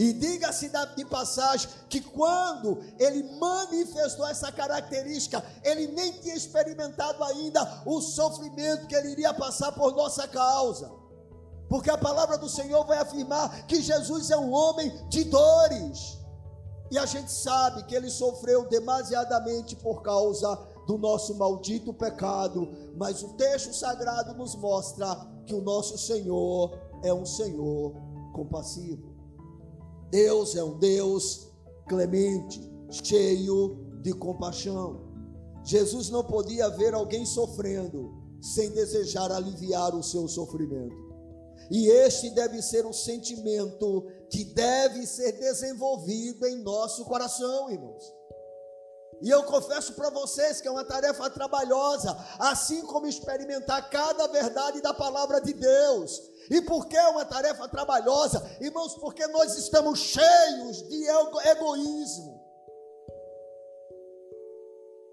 [0.00, 7.82] E diga-se de passagem que quando ele manifestou essa característica, ele nem tinha experimentado ainda
[7.84, 10.90] o sofrimento que ele iria passar por nossa causa.
[11.68, 16.18] Porque a palavra do Senhor vai afirmar que Jesus é um homem de dores.
[16.90, 23.22] E a gente sabe que ele sofreu demasiadamente por causa do nosso maldito pecado, mas
[23.22, 26.72] o texto sagrado nos mostra que o nosso Senhor
[27.04, 27.92] é um Senhor
[28.32, 29.10] compassivo.
[30.11, 31.49] Deus é um Deus
[31.88, 35.09] clemente, cheio de compaixão.
[35.64, 41.11] Jesus não podia ver alguém sofrendo sem desejar aliviar o seu sofrimento.
[41.70, 48.19] E este deve ser o sentimento que deve ser desenvolvido em nosso coração, irmãos.
[49.20, 54.80] E eu confesso para vocês que é uma tarefa trabalhosa, assim como experimentar cada verdade
[54.80, 56.22] da palavra de Deus.
[56.50, 58.42] E por que é uma tarefa trabalhosa?
[58.61, 61.06] Irmãos, porque nós estamos cheios de
[61.50, 62.40] egoísmo.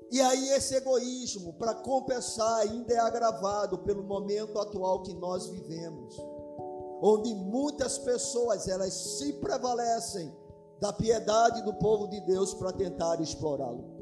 [0.09, 6.15] E aí esse egoísmo, para compensar, ainda é agravado pelo momento atual que nós vivemos,
[7.01, 10.33] onde muitas pessoas elas se prevalecem
[10.79, 13.96] da piedade do povo de Deus para tentar explorá-lo.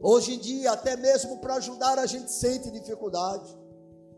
[0.00, 3.56] Hoje em dia, até mesmo para ajudar, a gente sente dificuldade.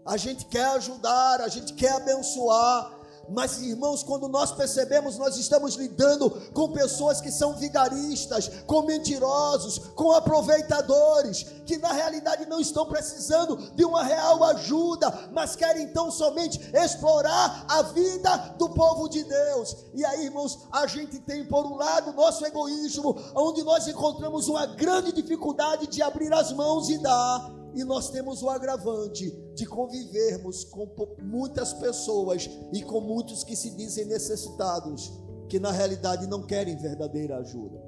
[0.05, 2.98] A gente quer ajudar, a gente quer abençoar,
[3.31, 9.79] mas, irmãos, quando nós percebemos, nós estamos lidando com pessoas que são vigaristas, com mentirosos,
[9.95, 16.11] com aproveitadores, que na realidade não estão precisando de uma real ajuda, mas querem então
[16.11, 19.77] somente explorar a vida do povo de Deus.
[19.95, 24.49] E aí, irmãos, a gente tem por um lado o nosso egoísmo, onde nós encontramos
[24.49, 29.67] uma grande dificuldade de abrir as mãos e dar e nós temos o agravante de
[29.67, 30.89] convivermos com
[31.23, 35.13] muitas pessoas e com muitos que se dizem necessitados,
[35.49, 37.81] que na realidade não querem verdadeira ajuda.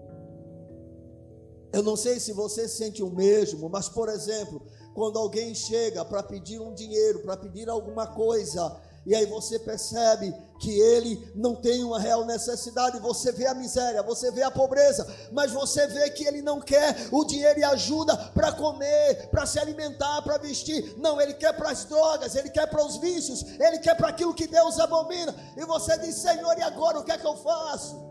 [1.72, 4.60] Eu não sei se você sente o mesmo, mas por exemplo,
[4.94, 10.34] quando alguém chega para pedir um dinheiro, para pedir alguma coisa, e aí você percebe
[10.60, 15.06] que ele não tem uma real necessidade, você vê a miséria, você vê a pobreza,
[15.32, 19.58] mas você vê que ele não quer o dinheiro e ajuda para comer, para se
[19.58, 20.94] alimentar, para vestir.
[20.98, 24.34] Não, ele quer para as drogas, ele quer para os vícios, ele quer para aquilo
[24.34, 25.34] que Deus abomina.
[25.56, 28.10] E você diz: Senhor, e agora o que é que eu faço?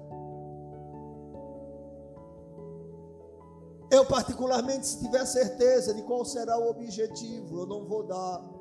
[3.91, 8.58] Eu, particularmente, se tiver certeza de qual será o objetivo, eu não vou dar.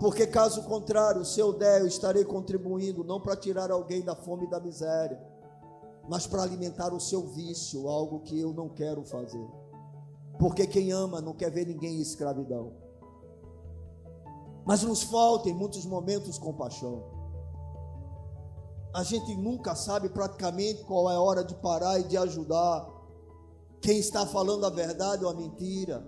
[0.00, 4.46] Porque caso contrário, se eu der, eu estarei contribuindo não para tirar alguém da fome
[4.46, 5.20] e da miséria,
[6.08, 9.46] mas para alimentar o seu vício, algo que eu não quero fazer.
[10.38, 12.72] Porque quem ama não quer ver ninguém em escravidão.
[14.64, 17.02] Mas nos falta em muitos momentos compaixão.
[18.94, 22.88] A gente nunca sabe praticamente qual é a hora de parar e de ajudar.
[23.80, 26.06] Quem está falando a verdade ou a mentira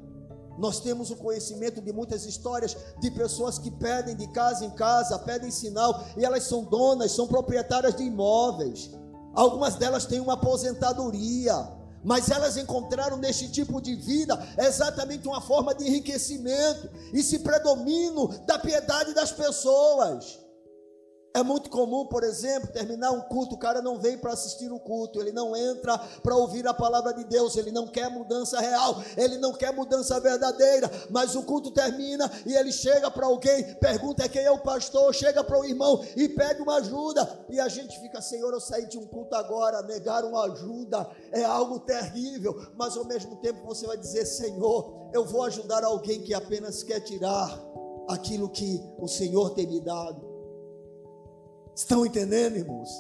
[0.58, 5.18] nós temos o conhecimento de muitas histórias de pessoas que pedem de casa em casa,
[5.18, 8.90] pedem sinal, e elas são donas, são proprietárias de imóveis.
[9.34, 11.54] Algumas delas têm uma aposentadoria,
[12.02, 18.28] mas elas encontraram neste tipo de vida exatamente uma forma de enriquecimento e se predomino
[18.46, 20.38] da piedade das pessoas.
[21.40, 24.78] É muito comum, por exemplo, terminar um culto, o cara não vem para assistir o
[24.78, 29.02] culto, ele não entra para ouvir a palavra de Deus, ele não quer mudança real,
[29.16, 34.28] ele não quer mudança verdadeira, mas o culto termina e ele chega para alguém, pergunta
[34.28, 37.98] quem é o pastor, chega para o irmão e pede uma ajuda, e a gente
[38.00, 42.98] fica, Senhor, eu saí de um culto agora, negar uma ajuda é algo terrível, mas
[42.98, 47.58] ao mesmo tempo você vai dizer, Senhor, eu vou ajudar alguém que apenas quer tirar
[48.10, 50.29] aquilo que o Senhor tem me dado.
[51.74, 52.90] Estão entendendo, irmãos?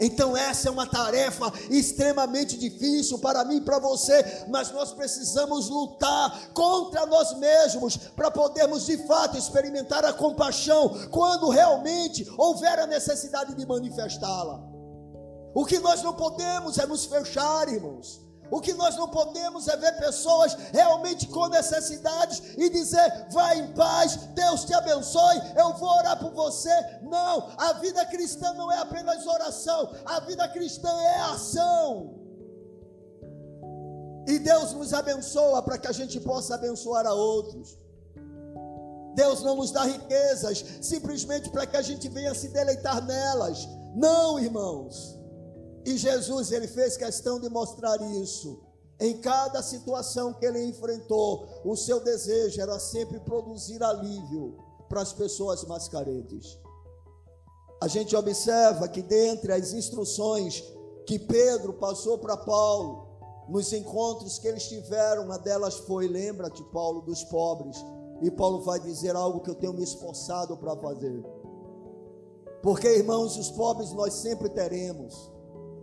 [0.00, 5.68] Então, essa é uma tarefa extremamente difícil para mim e para você, mas nós precisamos
[5.68, 12.86] lutar contra nós mesmos para podermos de fato experimentar a compaixão quando realmente houver a
[12.86, 14.62] necessidade de manifestá-la.
[15.54, 18.20] O que nós não podemos é nos fechar, irmãos.
[18.52, 23.72] O que nós não podemos é ver pessoas realmente com necessidades e dizer: vai em
[23.72, 26.68] paz, Deus te abençoe, eu vou orar por você.
[27.00, 32.20] Não, a vida cristã não é apenas oração, a vida cristã é ação.
[34.28, 37.78] E Deus nos abençoa para que a gente possa abençoar a outros.
[39.14, 43.66] Deus não nos dá riquezas simplesmente para que a gente venha se deleitar nelas.
[43.94, 45.21] Não, irmãos.
[45.84, 48.60] E Jesus, ele fez questão de mostrar isso.
[49.00, 54.56] Em cada situação que ele enfrentou, o seu desejo era sempre produzir alívio
[54.88, 56.58] para as pessoas mais carentes.
[57.80, 60.62] A gente observa que dentre as instruções
[61.04, 63.08] que Pedro passou para Paulo,
[63.48, 67.76] nos encontros que eles tiveram, uma delas foi: lembra-te, Paulo, dos pobres.
[68.20, 71.24] E Paulo vai dizer algo que eu tenho me esforçado para fazer.
[72.62, 75.31] Porque, irmãos, os pobres nós sempre teremos.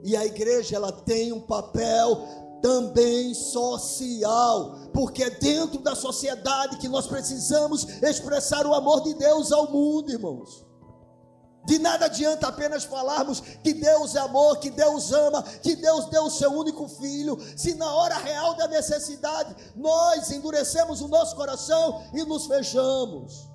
[0.03, 2.25] E a igreja ela tem um papel
[2.61, 9.51] também social, porque é dentro da sociedade que nós precisamos expressar o amor de Deus
[9.51, 10.65] ao mundo, irmãos.
[11.65, 16.23] De nada adianta apenas falarmos que Deus é amor, que Deus ama, que Deus deu
[16.23, 22.01] o seu único filho, se na hora real da necessidade nós endurecemos o nosso coração
[22.13, 23.47] e nos fechamos.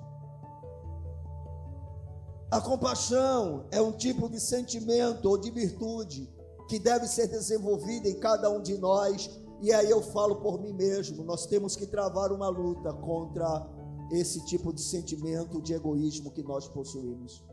[2.51, 6.34] A compaixão é um tipo de sentimento ou de virtude
[6.67, 9.29] que deve ser desenvolvida em cada um de nós
[9.61, 13.67] e aí eu falo por mim mesmo, nós temos que travar uma luta contra
[14.11, 17.43] esse tipo de sentimento de egoísmo que nós possuímos.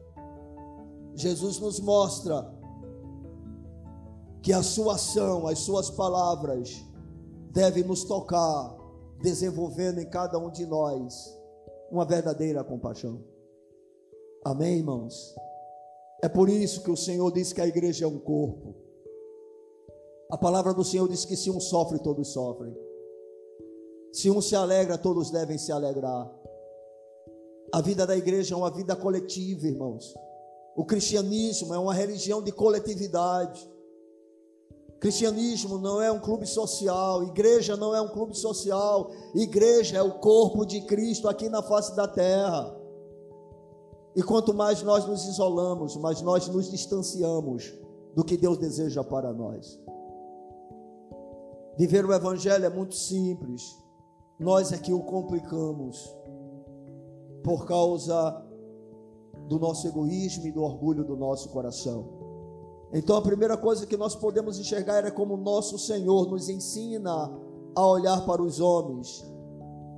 [1.14, 2.52] Jesus nos mostra
[4.42, 6.84] que a sua ação, as suas palavras
[7.52, 8.76] devem nos tocar,
[9.22, 11.38] desenvolvendo em cada um de nós
[11.90, 13.22] uma verdadeira compaixão.
[14.44, 15.34] Amém, irmãos?
[16.22, 18.81] É por isso que o Senhor diz que a igreja é um corpo.
[20.32, 22.74] A palavra do Senhor diz que se um sofre, todos sofrem.
[24.14, 26.26] Se um se alegra, todos devem se alegrar.
[27.70, 30.14] A vida da igreja é uma vida coletiva, irmãos.
[30.74, 33.70] O cristianismo é uma religião de coletividade.
[35.00, 40.18] Cristianismo não é um clube social, igreja não é um clube social, igreja é o
[40.18, 42.74] corpo de Cristo aqui na face da terra.
[44.16, 47.70] E quanto mais nós nos isolamos, mais nós nos distanciamos
[48.14, 49.78] do que Deus deseja para nós.
[51.76, 53.78] Viver o Evangelho é muito simples,
[54.38, 56.14] nós é que o complicamos
[57.42, 58.44] por causa
[59.48, 62.20] do nosso egoísmo e do orgulho do nosso coração.
[62.92, 67.30] Então a primeira coisa que nós podemos enxergar é como nosso Senhor nos ensina
[67.74, 69.24] a olhar para os homens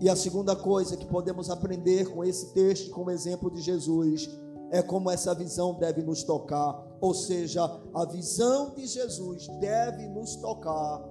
[0.00, 4.28] e a segunda coisa que podemos aprender com esse texto, com o exemplo de Jesus,
[4.70, 6.84] é como essa visão deve nos tocar.
[7.00, 7.64] Ou seja,
[7.94, 11.02] a visão de Jesus deve nos tocar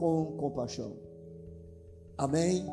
[0.00, 0.96] com compaixão.
[2.16, 2.66] Amém?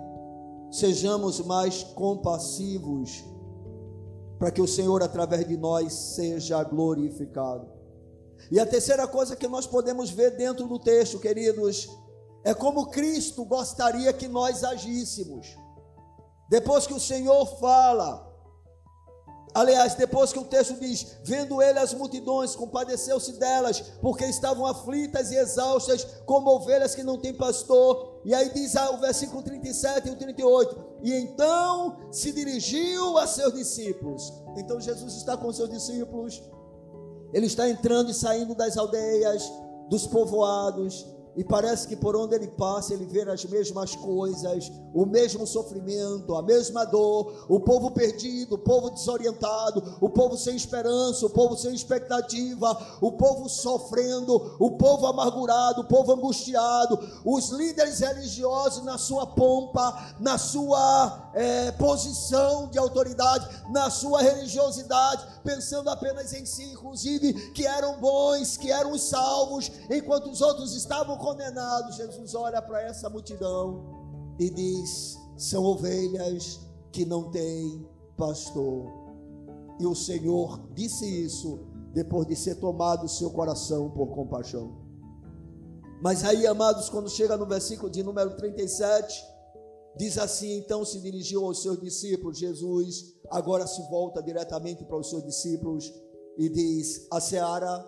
[0.71, 3.23] Sejamos mais compassivos,
[4.39, 7.67] para que o Senhor, através de nós, seja glorificado.
[8.49, 11.89] E a terceira coisa que nós podemos ver dentro do texto, queridos,
[12.45, 15.47] é como Cristo gostaria que nós agíssemos.
[16.49, 18.26] Depois que o Senhor fala,
[19.53, 25.31] aliás, depois que o texto diz: Vendo ele as multidões, compadeceu-se delas, porque estavam aflitas
[25.31, 28.21] e exaustas, como ovelhas que não têm pastor.
[28.25, 33.53] E aí diz o versículo 37 e o 38: E então se dirigiu a seus
[33.53, 34.33] discípulos.
[34.57, 36.41] Então Jesus está com seus discípulos,
[37.33, 39.43] ele está entrando e saindo das aldeias,
[39.89, 41.05] dos povoados,
[41.37, 46.35] e parece que por onde ele passa, ele vê as mesmas coisas, o mesmo sofrimento,
[46.35, 51.55] a mesma dor, o povo perdido, o povo desorientado, o povo sem esperança, o povo
[51.55, 58.97] sem expectativa, o povo sofrendo, o povo amargurado, o povo angustiado, os líderes religiosos na
[58.97, 66.63] sua pompa, na sua é, posição de autoridade, na sua religiosidade, pensando apenas em si,
[66.63, 72.81] inclusive que eram bons, que eram salvos, enquanto os outros estavam condenados, Jesus olha para
[72.81, 73.83] essa multidão
[74.39, 76.61] e diz: são ovelhas
[76.91, 78.85] que não têm pastor.
[79.79, 81.59] E o Senhor disse isso
[81.93, 84.75] depois de ser tomado o seu coração por compaixão.
[86.01, 89.21] Mas aí, amados, quando chega no versículo de número 37,
[89.97, 95.09] diz assim: então se dirigiu aos seus discípulos, Jesus agora se volta diretamente para os
[95.09, 95.93] seus discípulos
[96.37, 97.85] e diz: a seara,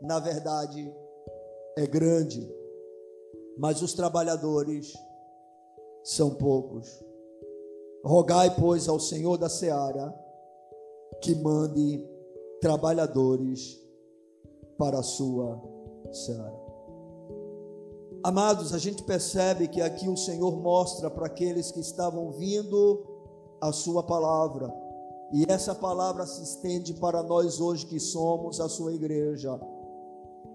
[0.00, 0.90] na verdade,
[1.76, 2.61] é grande,
[3.58, 4.92] mas os trabalhadores
[6.02, 6.88] são poucos.
[8.04, 10.12] Rogai, pois, ao Senhor da seara
[11.20, 12.04] que mande
[12.60, 13.80] trabalhadores
[14.76, 15.62] para a sua
[16.10, 16.62] seara.
[18.24, 23.04] Amados, a gente percebe que aqui o Senhor mostra para aqueles que estavam vindo
[23.60, 24.72] a sua palavra,
[25.32, 29.60] e essa palavra se estende para nós hoje que somos a sua igreja,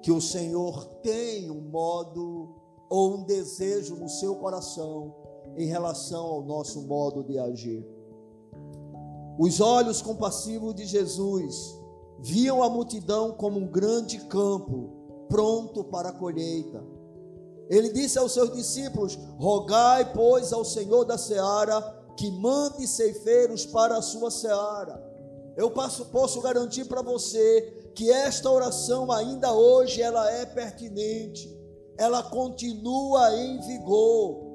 [0.02, 2.57] que o Senhor tem um modo
[2.90, 5.14] ou um desejo no seu coração
[5.56, 7.86] em relação ao nosso modo de agir.
[9.40, 11.78] Os olhos compassivos de Jesus
[12.20, 14.90] viam a multidão como um grande campo
[15.30, 16.84] pronto para a colheita.
[17.70, 21.82] Ele disse aos seus discípulos: Rogai, pois, ao Senhor da seara
[22.16, 25.06] que mande ceifeiros para a sua seara.
[25.56, 31.56] Eu posso, posso garantir para você que esta oração ainda hoje ela é pertinente
[31.98, 34.48] ela continua em vigor.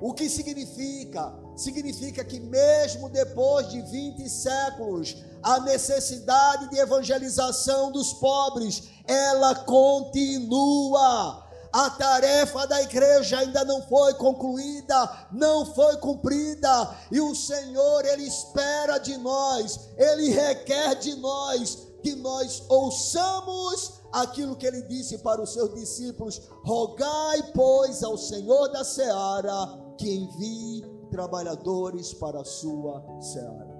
[0.00, 1.34] O que significa?
[1.56, 11.42] Significa que, mesmo depois de 20 séculos, a necessidade de evangelização dos pobres, ela continua.
[11.72, 18.22] A tarefa da igreja ainda não foi concluída, não foi cumprida, e o Senhor, Ele
[18.22, 25.42] espera de nós, Ele requer de nós que nós ouçamos aquilo que ele disse para
[25.42, 33.04] os seus discípulos: Rogai, pois, ao Senhor da seara que envie trabalhadores para a sua
[33.20, 33.74] seara.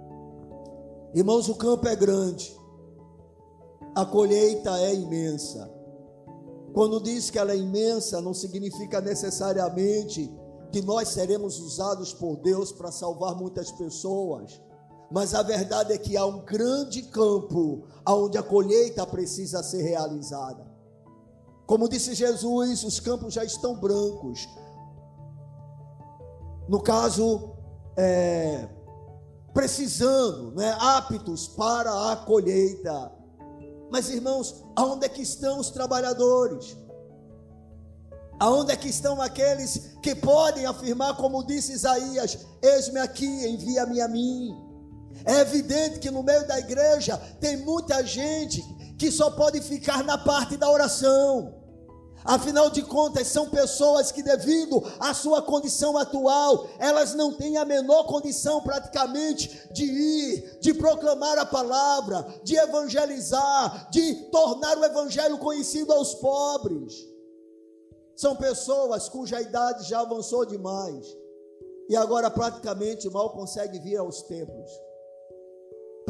[1.14, 2.56] Irmãos, o campo é grande,
[3.94, 5.70] a colheita é imensa,
[6.74, 10.28] Quando diz que ela é imensa, não significa necessariamente
[10.72, 14.60] que nós seremos usados por Deus para salvar muitas pessoas.
[15.10, 20.66] Mas a verdade é que há um grande campo onde a colheita precisa ser realizada.
[21.66, 24.48] Como disse Jesus, os campos já estão brancos.
[26.68, 27.54] No caso,
[27.96, 28.68] é,
[29.52, 33.12] precisando, né, aptos para a colheita.
[33.90, 36.76] Mas irmãos, aonde é que estão os trabalhadores?
[38.40, 44.08] Aonde é que estão aqueles que podem afirmar, como disse Isaías: Eis-me aqui, envia-me a
[44.08, 44.73] mim.
[45.24, 48.62] É evidente que no meio da igreja tem muita gente
[48.98, 51.62] que só pode ficar na parte da oração.
[52.24, 57.66] Afinal de contas, são pessoas que, devido à sua condição atual, elas não têm a
[57.66, 65.36] menor condição, praticamente, de ir, de proclamar a palavra, de evangelizar, de tornar o evangelho
[65.36, 66.94] conhecido aos pobres.
[68.16, 71.06] São pessoas cuja idade já avançou demais
[71.90, 74.70] e agora praticamente mal consegue vir aos templos.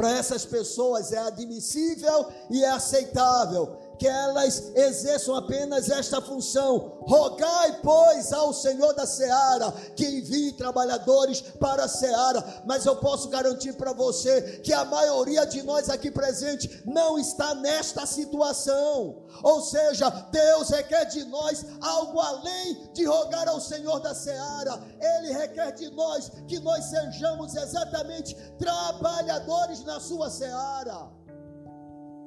[0.04, 6.98] Para essas pessoas é admissível e é aceitável que elas exerçam apenas esta função.
[7.02, 12.62] Rogai, pois, ao Senhor da seara que envie trabalhadores para a seara.
[12.66, 17.54] Mas eu posso garantir para você que a maioria de nós aqui presente não está
[17.54, 19.24] nesta situação.
[19.42, 24.80] Ou seja, Deus requer de nós algo além de rogar ao Senhor da seara.
[25.00, 31.23] Ele requer de nós que nós sejamos exatamente trabalhadores na sua seara.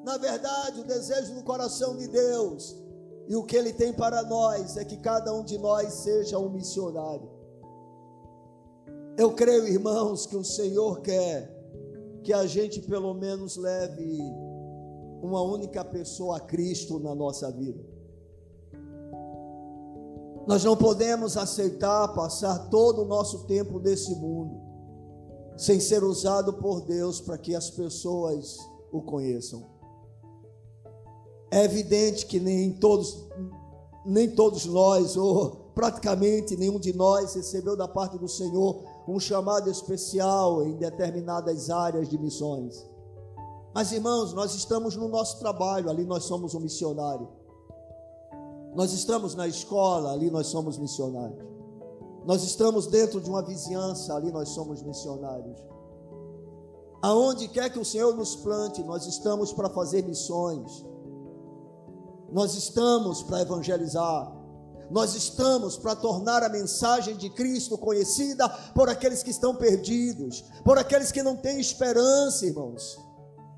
[0.07, 2.73] Na verdade, o desejo do coração de Deus
[3.27, 6.49] e o que Ele tem para nós é que cada um de nós seja um
[6.49, 7.29] missionário.
[9.17, 11.53] Eu creio, irmãos, que o Senhor quer
[12.23, 14.17] que a gente pelo menos leve
[15.21, 17.83] uma única pessoa a Cristo na nossa vida.
[20.47, 24.57] Nós não podemos aceitar passar todo o nosso tempo nesse mundo
[25.57, 28.57] sem ser usado por Deus para que as pessoas
[28.89, 29.76] o conheçam.
[31.49, 33.25] É evidente que nem todos,
[34.05, 39.69] nem todos nós, ou praticamente nenhum de nós, recebeu da parte do Senhor um chamado
[39.69, 42.85] especial em determinadas áreas de missões.
[43.73, 47.27] Mas irmãos, nós estamos no nosso trabalho, ali nós somos um missionário.
[48.75, 51.45] Nós estamos na escola, ali nós somos missionários.
[52.25, 55.57] Nós estamos dentro de uma vizinhança, ali nós somos missionários.
[57.01, 60.85] Aonde quer que o Senhor nos plante, nós estamos para fazer missões.
[62.31, 64.35] Nós estamos para evangelizar.
[64.89, 70.77] Nós estamos para tornar a mensagem de Cristo conhecida por aqueles que estão perdidos, por
[70.77, 72.97] aqueles que não têm esperança, irmãos.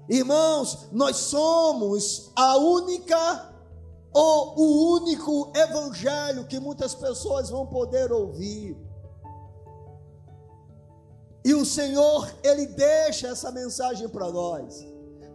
[0.10, 3.54] Irmãos, nós somos a única
[4.12, 8.76] ou o único evangelho que muitas pessoas vão poder ouvir.
[11.46, 14.86] E o Senhor, Ele deixa essa mensagem para nós.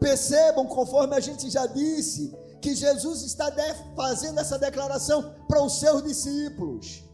[0.01, 3.53] Percebam, conforme a gente já disse, que Jesus está
[3.95, 7.05] fazendo essa declaração para os seus discípulos.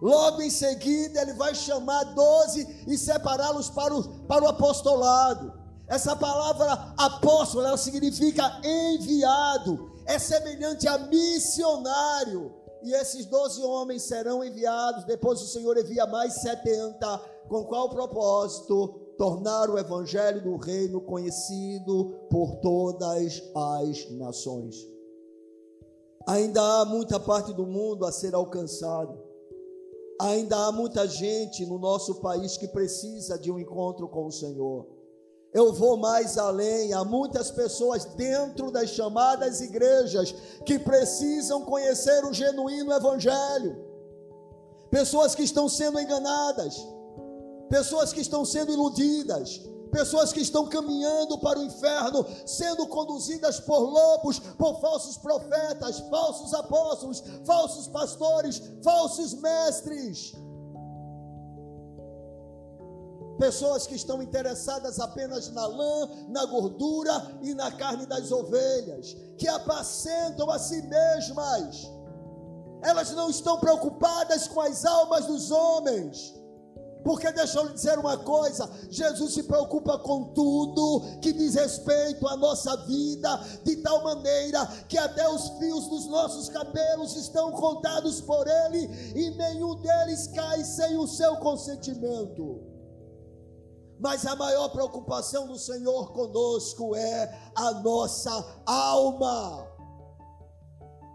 [0.00, 5.52] Logo em seguida, ele vai chamar doze e separá-los para o, para o apostolado.
[5.88, 12.54] Essa palavra apóstolo, ela significa enviado, é semelhante a missionário.
[12.84, 19.14] E esses doze homens serão enviados, depois o Senhor envia mais setenta, com qual propósito?
[19.18, 24.99] Tornar o evangelho do reino conhecido por todas as nações.
[26.26, 29.18] Ainda há muita parte do mundo a ser alcançado.
[30.20, 34.86] Ainda há muita gente no nosso país que precisa de um encontro com o Senhor.
[35.52, 40.32] Eu vou mais além, há muitas pessoas dentro das chamadas igrejas
[40.64, 43.84] que precisam conhecer o genuíno Evangelho.
[44.90, 46.76] Pessoas que estão sendo enganadas,
[47.68, 49.60] pessoas que estão sendo iludidas,
[49.90, 56.54] pessoas que estão caminhando para o inferno, sendo conduzidas por lobos, por falsos profetas, falsos
[56.54, 60.32] apóstolos, falsos pastores, falsos mestres.
[63.38, 69.48] Pessoas que estão interessadas apenas na lã, na gordura e na carne das ovelhas, que
[69.48, 71.90] apacentam a si mesmas.
[72.82, 76.39] Elas não estão preocupadas com as almas dos homens
[77.04, 82.26] porque deixa eu lhe dizer uma coisa: Jesus se preocupa com tudo que diz respeito
[82.28, 88.20] à nossa vida, de tal maneira que até os fios dos nossos cabelos estão contados
[88.20, 92.60] por Ele e nenhum deles cai sem o seu consentimento.
[93.98, 99.68] Mas a maior preocupação do Senhor conosco é a nossa alma.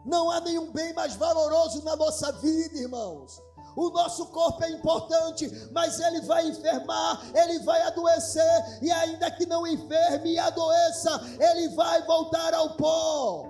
[0.06, 3.42] Não há nenhum bem mais valoroso na nossa vida, irmãos.
[3.76, 9.46] O nosso corpo é importante, mas ele vai enfermar, ele vai adoecer, e ainda que
[9.46, 13.46] não enferme e adoeça, ele vai voltar ao pó.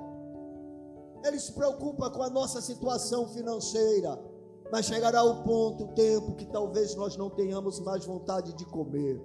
[1.23, 4.19] Ele se preocupa com a nossa situação financeira,
[4.71, 9.21] mas chegará o ponto, o tempo que talvez nós não tenhamos mais vontade de comer.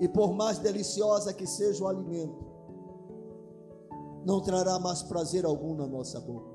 [0.00, 2.44] E por mais deliciosa que seja o alimento,
[4.24, 6.53] não trará mais prazer algum na nossa boca.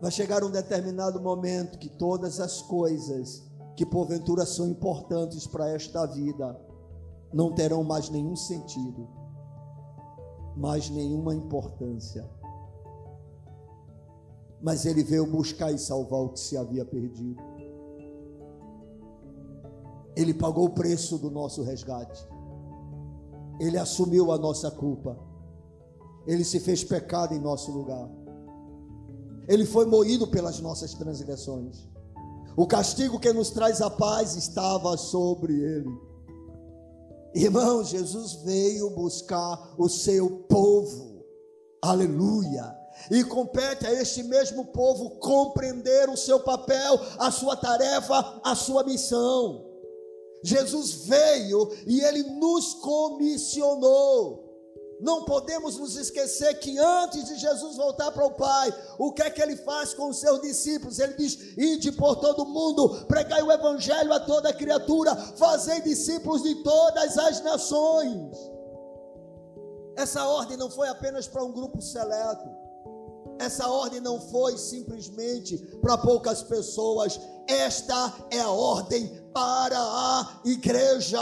[0.00, 3.42] Vai chegar um determinado momento que todas as coisas
[3.76, 6.58] que porventura são importantes para esta vida
[7.32, 9.08] não terão mais nenhum sentido,
[10.56, 12.24] mais nenhuma importância.
[14.62, 17.42] Mas ele veio buscar e salvar o que se havia perdido.
[20.16, 22.26] Ele pagou o preço do nosso resgate.
[23.58, 25.18] Ele assumiu a nossa culpa.
[26.26, 28.08] Ele se fez pecado em nosso lugar.
[29.48, 31.86] Ele foi moído pelas nossas transgressões.
[32.56, 35.90] O castigo que nos traz a paz estava sobre ele.
[37.34, 41.24] Irmão, Jesus veio buscar o seu povo.
[41.82, 42.74] Aleluia.
[43.10, 48.84] E compete a este mesmo povo compreender o seu papel, a sua tarefa, a sua
[48.84, 49.66] missão.
[50.44, 54.43] Jesus veio e ele nos comissionou.
[55.04, 59.28] Não podemos nos esquecer que antes de Jesus voltar para o Pai, o que é
[59.28, 60.98] que ele faz com os seus discípulos?
[60.98, 66.54] Ele diz: Ide por todo mundo, pregai o Evangelho a toda criatura, fazei discípulos de
[66.62, 68.34] todas as nações.
[69.94, 72.48] Essa ordem não foi apenas para um grupo seleto,
[73.38, 81.20] essa ordem não foi simplesmente para poucas pessoas, esta é a ordem para a igreja.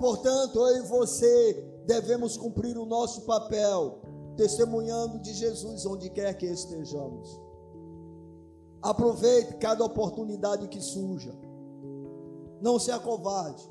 [0.00, 4.00] Portanto, eu e você devemos cumprir o nosso papel,
[4.36, 7.40] testemunhando de Jesus onde quer que estejamos.
[8.82, 11.34] Aproveite cada oportunidade que surja.
[12.60, 13.68] Não se acovarde.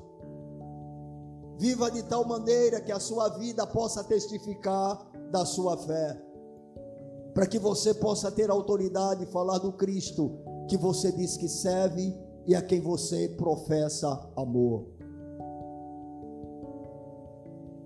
[1.58, 6.22] Viva de tal maneira que a sua vida possa testificar da sua fé.
[7.32, 10.38] Para que você possa ter autoridade e falar do Cristo
[10.68, 12.14] que você diz que serve
[12.46, 14.95] e a quem você professa amor.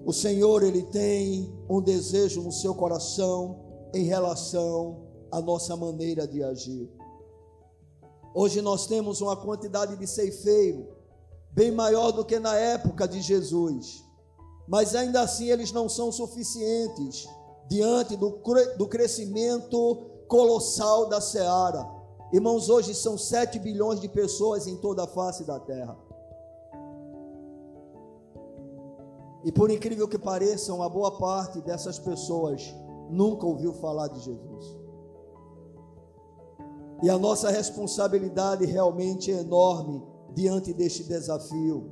[0.04, 3.60] O Senhor, Ele tem um desejo no seu coração
[3.94, 6.90] em relação à nossa maneira de agir.
[8.34, 10.88] Hoje nós temos uma quantidade de ceifeiro
[11.50, 14.04] bem maior do que na época de Jesus,
[14.68, 17.28] mas ainda assim eles não são suficientes
[17.68, 18.40] diante do,
[18.78, 19.96] do crescimento
[20.28, 21.86] colossal da seara.
[22.32, 25.98] Irmãos, hoje são 7 bilhões de pessoas em toda a face da terra.
[29.44, 32.74] E por incrível que pareça, uma boa parte dessas pessoas
[33.08, 34.80] nunca ouviu falar de Jesus.
[37.02, 40.02] E a nossa responsabilidade realmente é enorme
[40.34, 41.90] diante deste desafio.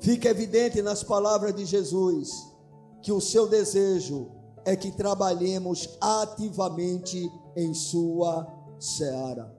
[0.00, 2.30] Fica evidente nas palavras de Jesus
[3.02, 4.30] que o seu desejo
[4.64, 8.46] é que trabalhemos ativamente em sua
[8.78, 9.52] seara.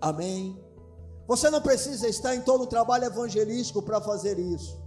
[0.00, 0.67] Amém.
[1.28, 4.80] Você não precisa estar em todo o trabalho evangelístico para fazer isso.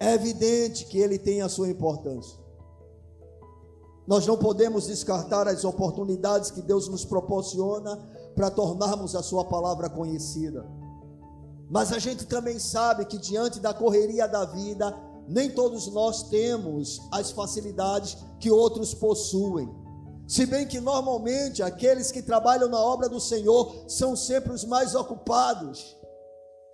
[0.00, 2.38] É evidente que ele tem a sua importância.
[4.06, 7.98] Nós não podemos descartar as oportunidades que Deus nos proporciona
[8.34, 10.64] para tornarmos a sua palavra conhecida.
[11.68, 14.96] Mas a gente também sabe que diante da correria da vida,
[15.28, 19.68] nem todos nós temos as facilidades que outros possuem.
[20.28, 24.94] Se bem que normalmente aqueles que trabalham na obra do Senhor são sempre os mais
[24.94, 25.96] ocupados.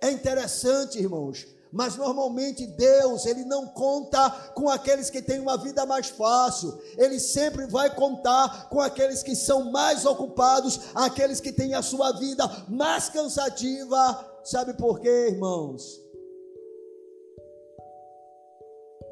[0.03, 5.85] É interessante, irmãos, mas normalmente Deus, ele não conta com aqueles que têm uma vida
[5.85, 6.77] mais fácil.
[6.97, 12.11] Ele sempre vai contar com aqueles que são mais ocupados, aqueles que têm a sua
[12.11, 14.33] vida mais cansativa.
[14.43, 16.01] Sabe por quê, irmãos?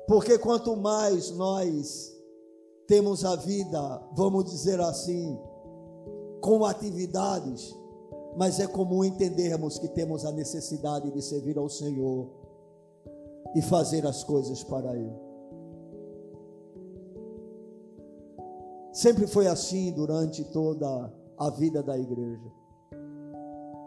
[0.05, 2.12] Porque quanto mais nós
[2.87, 5.39] temos a vida, vamos dizer assim,
[6.41, 7.75] com atividades,
[8.35, 12.29] mas é comum entendermos que temos a necessidade de servir ao Senhor
[13.55, 15.15] e fazer as coisas para Ele.
[18.91, 22.51] Sempre foi assim durante toda a vida da igreja.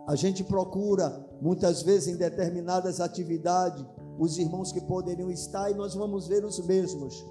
[0.06, 3.84] A gente procura, muitas vezes, em determinadas atividades,
[4.18, 7.24] os irmãos que poderiam estar, e nós vamos ver os mesmos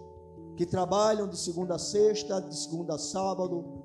[0.55, 3.83] que trabalham de segunda a sexta, de segunda a sábado,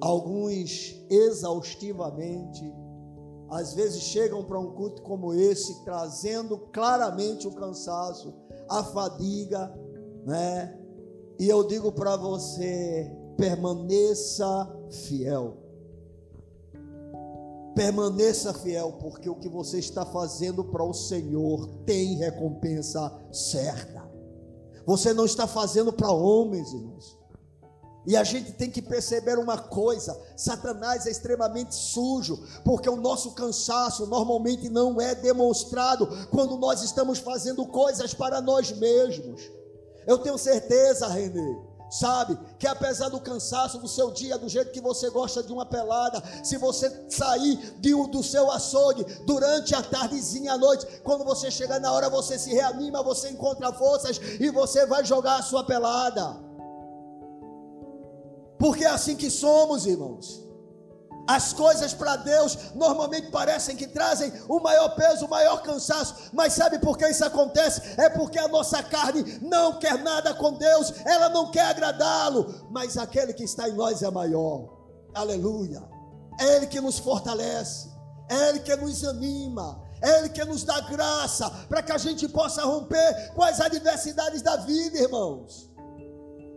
[0.00, 2.72] alguns exaustivamente,
[3.48, 8.34] às vezes chegam para um culto como esse, trazendo claramente o cansaço,
[8.68, 9.72] a fadiga,
[10.24, 10.76] né?
[11.38, 15.58] E eu digo para você, permaneça fiel.
[17.74, 23.95] Permaneça fiel, porque o que você está fazendo para o Senhor tem recompensa certa.
[24.86, 27.18] Você não está fazendo para homens, irmãos.
[28.06, 33.32] E a gente tem que perceber uma coisa: Satanás é extremamente sujo, porque o nosso
[33.32, 39.42] cansaço normalmente não é demonstrado quando nós estamos fazendo coisas para nós mesmos.
[40.06, 41.58] Eu tenho certeza, Renê,
[41.90, 45.66] sabe, que apesar do cansaço do seu dia, do jeito que você gosta de uma
[45.66, 51.50] pelada, se você sair de, do seu açougue durante a tardezinha à noite, quando você
[51.50, 55.64] chegar na hora, você se reanima, você encontra forças e você vai jogar a sua
[55.64, 56.36] pelada.
[58.58, 60.45] Porque é assim que somos, irmãos.
[61.26, 66.52] As coisas para Deus normalmente parecem que trazem o maior peso, o maior cansaço, mas
[66.52, 67.82] sabe por que isso acontece?
[68.00, 72.96] É porque a nossa carne não quer nada com Deus, ela não quer agradá-lo, mas
[72.96, 74.68] aquele que está em nós é maior.
[75.14, 75.82] Aleluia.
[76.38, 77.90] É Ele que nos fortalece,
[78.28, 82.28] é Ele que nos anima, é Ele que nos dá graça para que a gente
[82.28, 85.70] possa romper com as adversidades da vida, irmãos.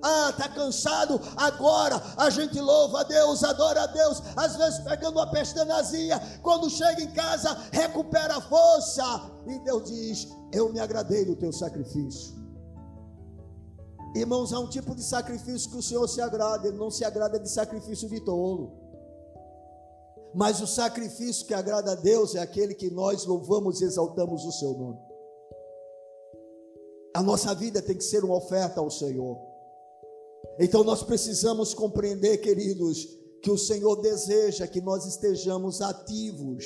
[0.01, 1.19] Ah, está cansado?
[1.35, 6.69] Agora a gente louva a Deus, adora a Deus, às vezes pegando uma pestanazia, quando
[6.69, 9.03] chega em casa, recupera a força.
[9.47, 12.39] E Deus diz: Eu me agradei do teu sacrifício.
[14.15, 17.39] Irmãos, há um tipo de sacrifício que o Senhor se agrada, Ele não se agrada
[17.39, 18.71] de sacrifício de tolo.
[20.33, 24.51] Mas o sacrifício que agrada a Deus é aquele que nós louvamos e exaltamos o
[24.51, 24.99] seu nome.
[27.15, 29.37] A nossa vida tem que ser uma oferta ao Senhor.
[30.59, 33.07] Então nós precisamos compreender, queridos,
[33.41, 36.65] que o Senhor deseja que nós estejamos ativos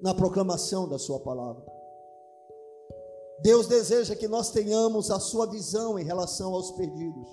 [0.00, 1.62] na proclamação da Sua palavra.
[3.42, 7.28] Deus deseja que nós tenhamos a Sua visão em relação aos perdidos.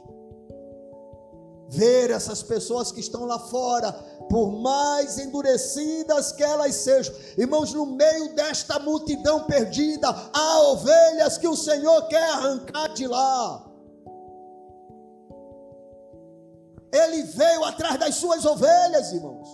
[1.70, 3.92] Ver essas pessoas que estão lá fora,
[4.30, 11.48] por mais endurecidas que elas sejam, irmãos, no meio desta multidão perdida, há ovelhas que
[11.48, 13.67] o Senhor quer arrancar de lá.
[17.04, 19.48] Ele veio atrás das suas ovelhas, irmãos.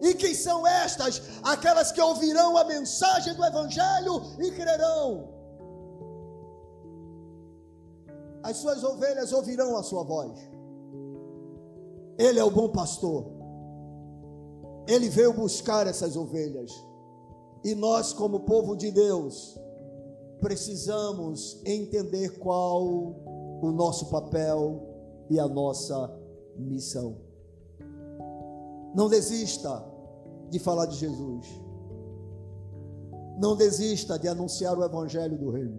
[0.00, 1.22] E quem são estas?
[1.42, 5.28] Aquelas que ouvirão a mensagem do Evangelho e crerão.
[8.42, 10.32] As suas ovelhas ouvirão a sua voz.
[12.16, 13.26] Ele é o bom pastor.
[14.86, 16.72] Ele veio buscar essas ovelhas.
[17.64, 19.58] E nós, como povo de Deus,
[20.40, 22.84] precisamos entender qual
[23.60, 26.17] o nosso papel e a nossa
[26.62, 27.16] missão.
[28.94, 29.84] Não desista
[30.50, 31.46] de falar de Jesus.
[33.38, 35.78] Não desista de anunciar o evangelho do reino.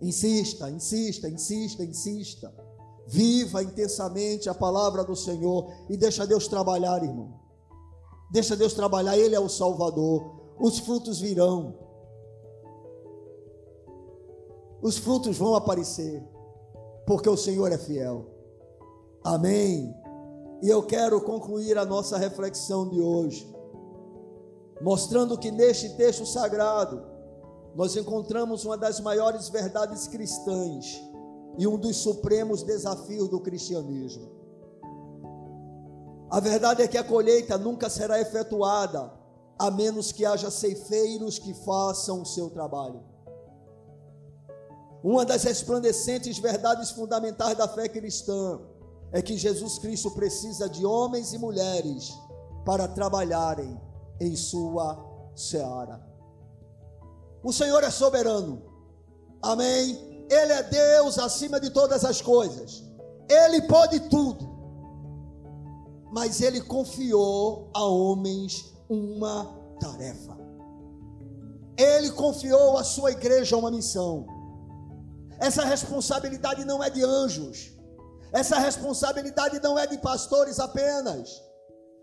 [0.00, 2.54] Insista, insista, insista, insista.
[3.06, 7.40] Viva intensamente a palavra do Senhor e deixa Deus trabalhar, irmão.
[8.30, 10.54] Deixa Deus trabalhar, Ele é o Salvador.
[10.58, 11.78] Os frutos virão.
[14.82, 16.22] Os frutos vão aparecer,
[17.06, 18.33] porque o Senhor é fiel.
[19.24, 19.96] Amém.
[20.62, 23.50] E eu quero concluir a nossa reflexão de hoje,
[24.82, 27.02] mostrando que neste texto sagrado
[27.74, 31.00] nós encontramos uma das maiores verdades cristãs
[31.56, 34.30] e um dos supremos desafios do cristianismo.
[36.30, 39.10] A verdade é que a colheita nunca será efetuada
[39.58, 43.02] a menos que haja ceifeiros que façam o seu trabalho.
[45.02, 48.60] Uma das resplandecentes verdades fundamentais da fé cristã
[49.14, 52.12] é que Jesus Cristo precisa de homens e mulheres
[52.64, 53.80] para trabalharem
[54.20, 54.98] em sua
[55.36, 56.04] seara.
[57.40, 58.60] O Senhor é soberano,
[59.40, 60.26] amém?
[60.28, 62.82] Ele é Deus acima de todas as coisas,
[63.28, 64.50] Ele pode tudo,
[66.10, 69.44] mas Ele confiou a homens uma
[69.78, 70.36] tarefa,
[71.78, 74.26] Ele confiou à sua igreja uma missão.
[75.38, 77.73] Essa responsabilidade não é de anjos,
[78.34, 81.40] essa responsabilidade não é de pastores apenas,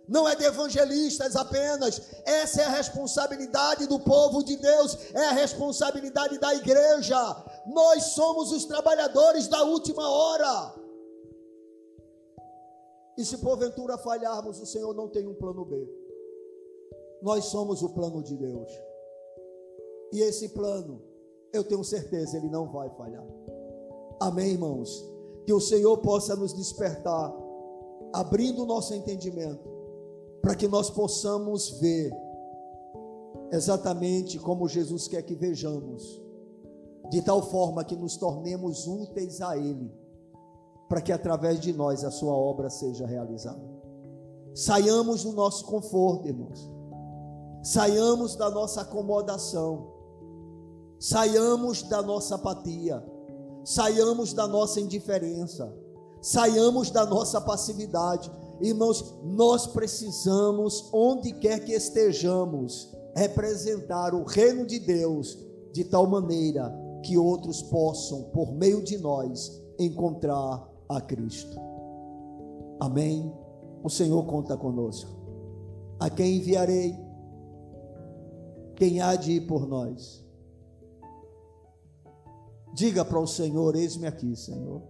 [0.07, 5.33] não é de evangelistas apenas, essa é a responsabilidade do povo de Deus, é a
[5.33, 7.17] responsabilidade da igreja.
[7.67, 10.73] Nós somos os trabalhadores da última hora.
[13.17, 15.85] E se porventura falharmos, o Senhor não tem um plano B.
[17.21, 18.71] Nós somos o plano de Deus.
[20.13, 21.03] E esse plano,
[21.51, 23.27] eu tenho certeza, ele não vai falhar.
[24.21, 25.10] Amém, irmãos?
[25.45, 27.33] Que o Senhor possa nos despertar,
[28.13, 29.69] abrindo o nosso entendimento,
[30.41, 32.11] para que nós possamos ver
[33.51, 36.21] exatamente como Jesus quer que vejamos,
[37.09, 39.91] de tal forma que nos tornemos úteis a Ele,
[40.87, 43.61] para que através de nós a Sua obra seja realizada.
[44.53, 46.69] Saiamos do nosso conforto, irmãos,
[47.63, 49.93] saiamos da nossa acomodação,
[50.99, 53.03] saiamos da nossa apatia,
[53.63, 55.73] saiamos da nossa indiferença,
[56.21, 58.31] saiamos da nossa passividade.
[58.59, 65.37] Irmãos, nós precisamos, onde quer que estejamos, representar o reino de Deus
[65.73, 71.57] de tal maneira que outros possam, por meio de nós, encontrar a Cristo.
[72.79, 73.33] Amém.
[73.83, 75.09] O Senhor conta conosco.
[75.99, 76.97] A quem enviarei?
[78.75, 80.23] Quem há de ir por nós?
[82.73, 84.81] Diga para o Senhor: Eis-me aqui, Senhor.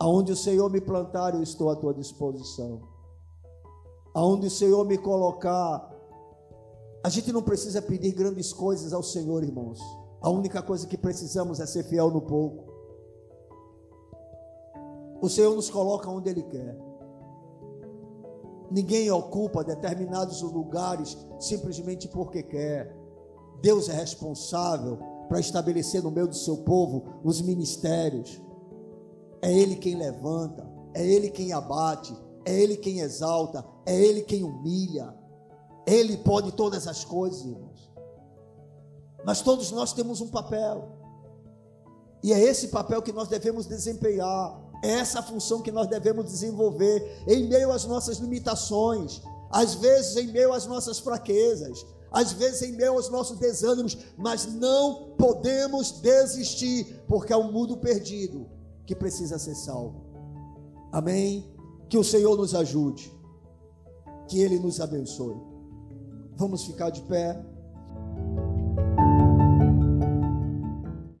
[0.00, 2.80] Aonde o Senhor me plantar, eu estou à tua disposição.
[4.14, 5.90] Aonde o Senhor me colocar,
[7.04, 9.80] a gente não precisa pedir grandes coisas ao Senhor, irmãos.
[10.22, 12.70] A única coisa que precisamos é ser fiel no pouco.
[15.20, 16.78] O Senhor nos coloca onde Ele quer.
[18.70, 22.96] Ninguém ocupa determinados lugares simplesmente porque quer.
[23.60, 24.98] Deus é responsável
[25.30, 28.42] para estabelecer no meio do seu povo os ministérios.
[29.40, 32.12] É Ele quem levanta, é Ele quem abate,
[32.44, 35.14] é Ele quem exalta, é Ele quem humilha.
[35.86, 37.92] Ele pode todas as coisas, irmãos.
[39.24, 40.98] Mas todos nós temos um papel.
[42.24, 44.60] E é esse papel que nós devemos desempenhar.
[44.82, 49.22] É essa função que nós devemos desenvolver em meio às nossas limitações,
[49.52, 54.46] às vezes em meio às nossas fraquezas, às vezes em meio aos nossos desânimos, mas
[54.46, 58.48] não podemos desistir, porque é um mundo perdido
[58.84, 60.04] que precisa ser salvo.
[60.92, 61.48] Amém?
[61.88, 63.12] Que o Senhor nos ajude,
[64.28, 65.40] que Ele nos abençoe.
[66.36, 67.40] Vamos ficar de pé.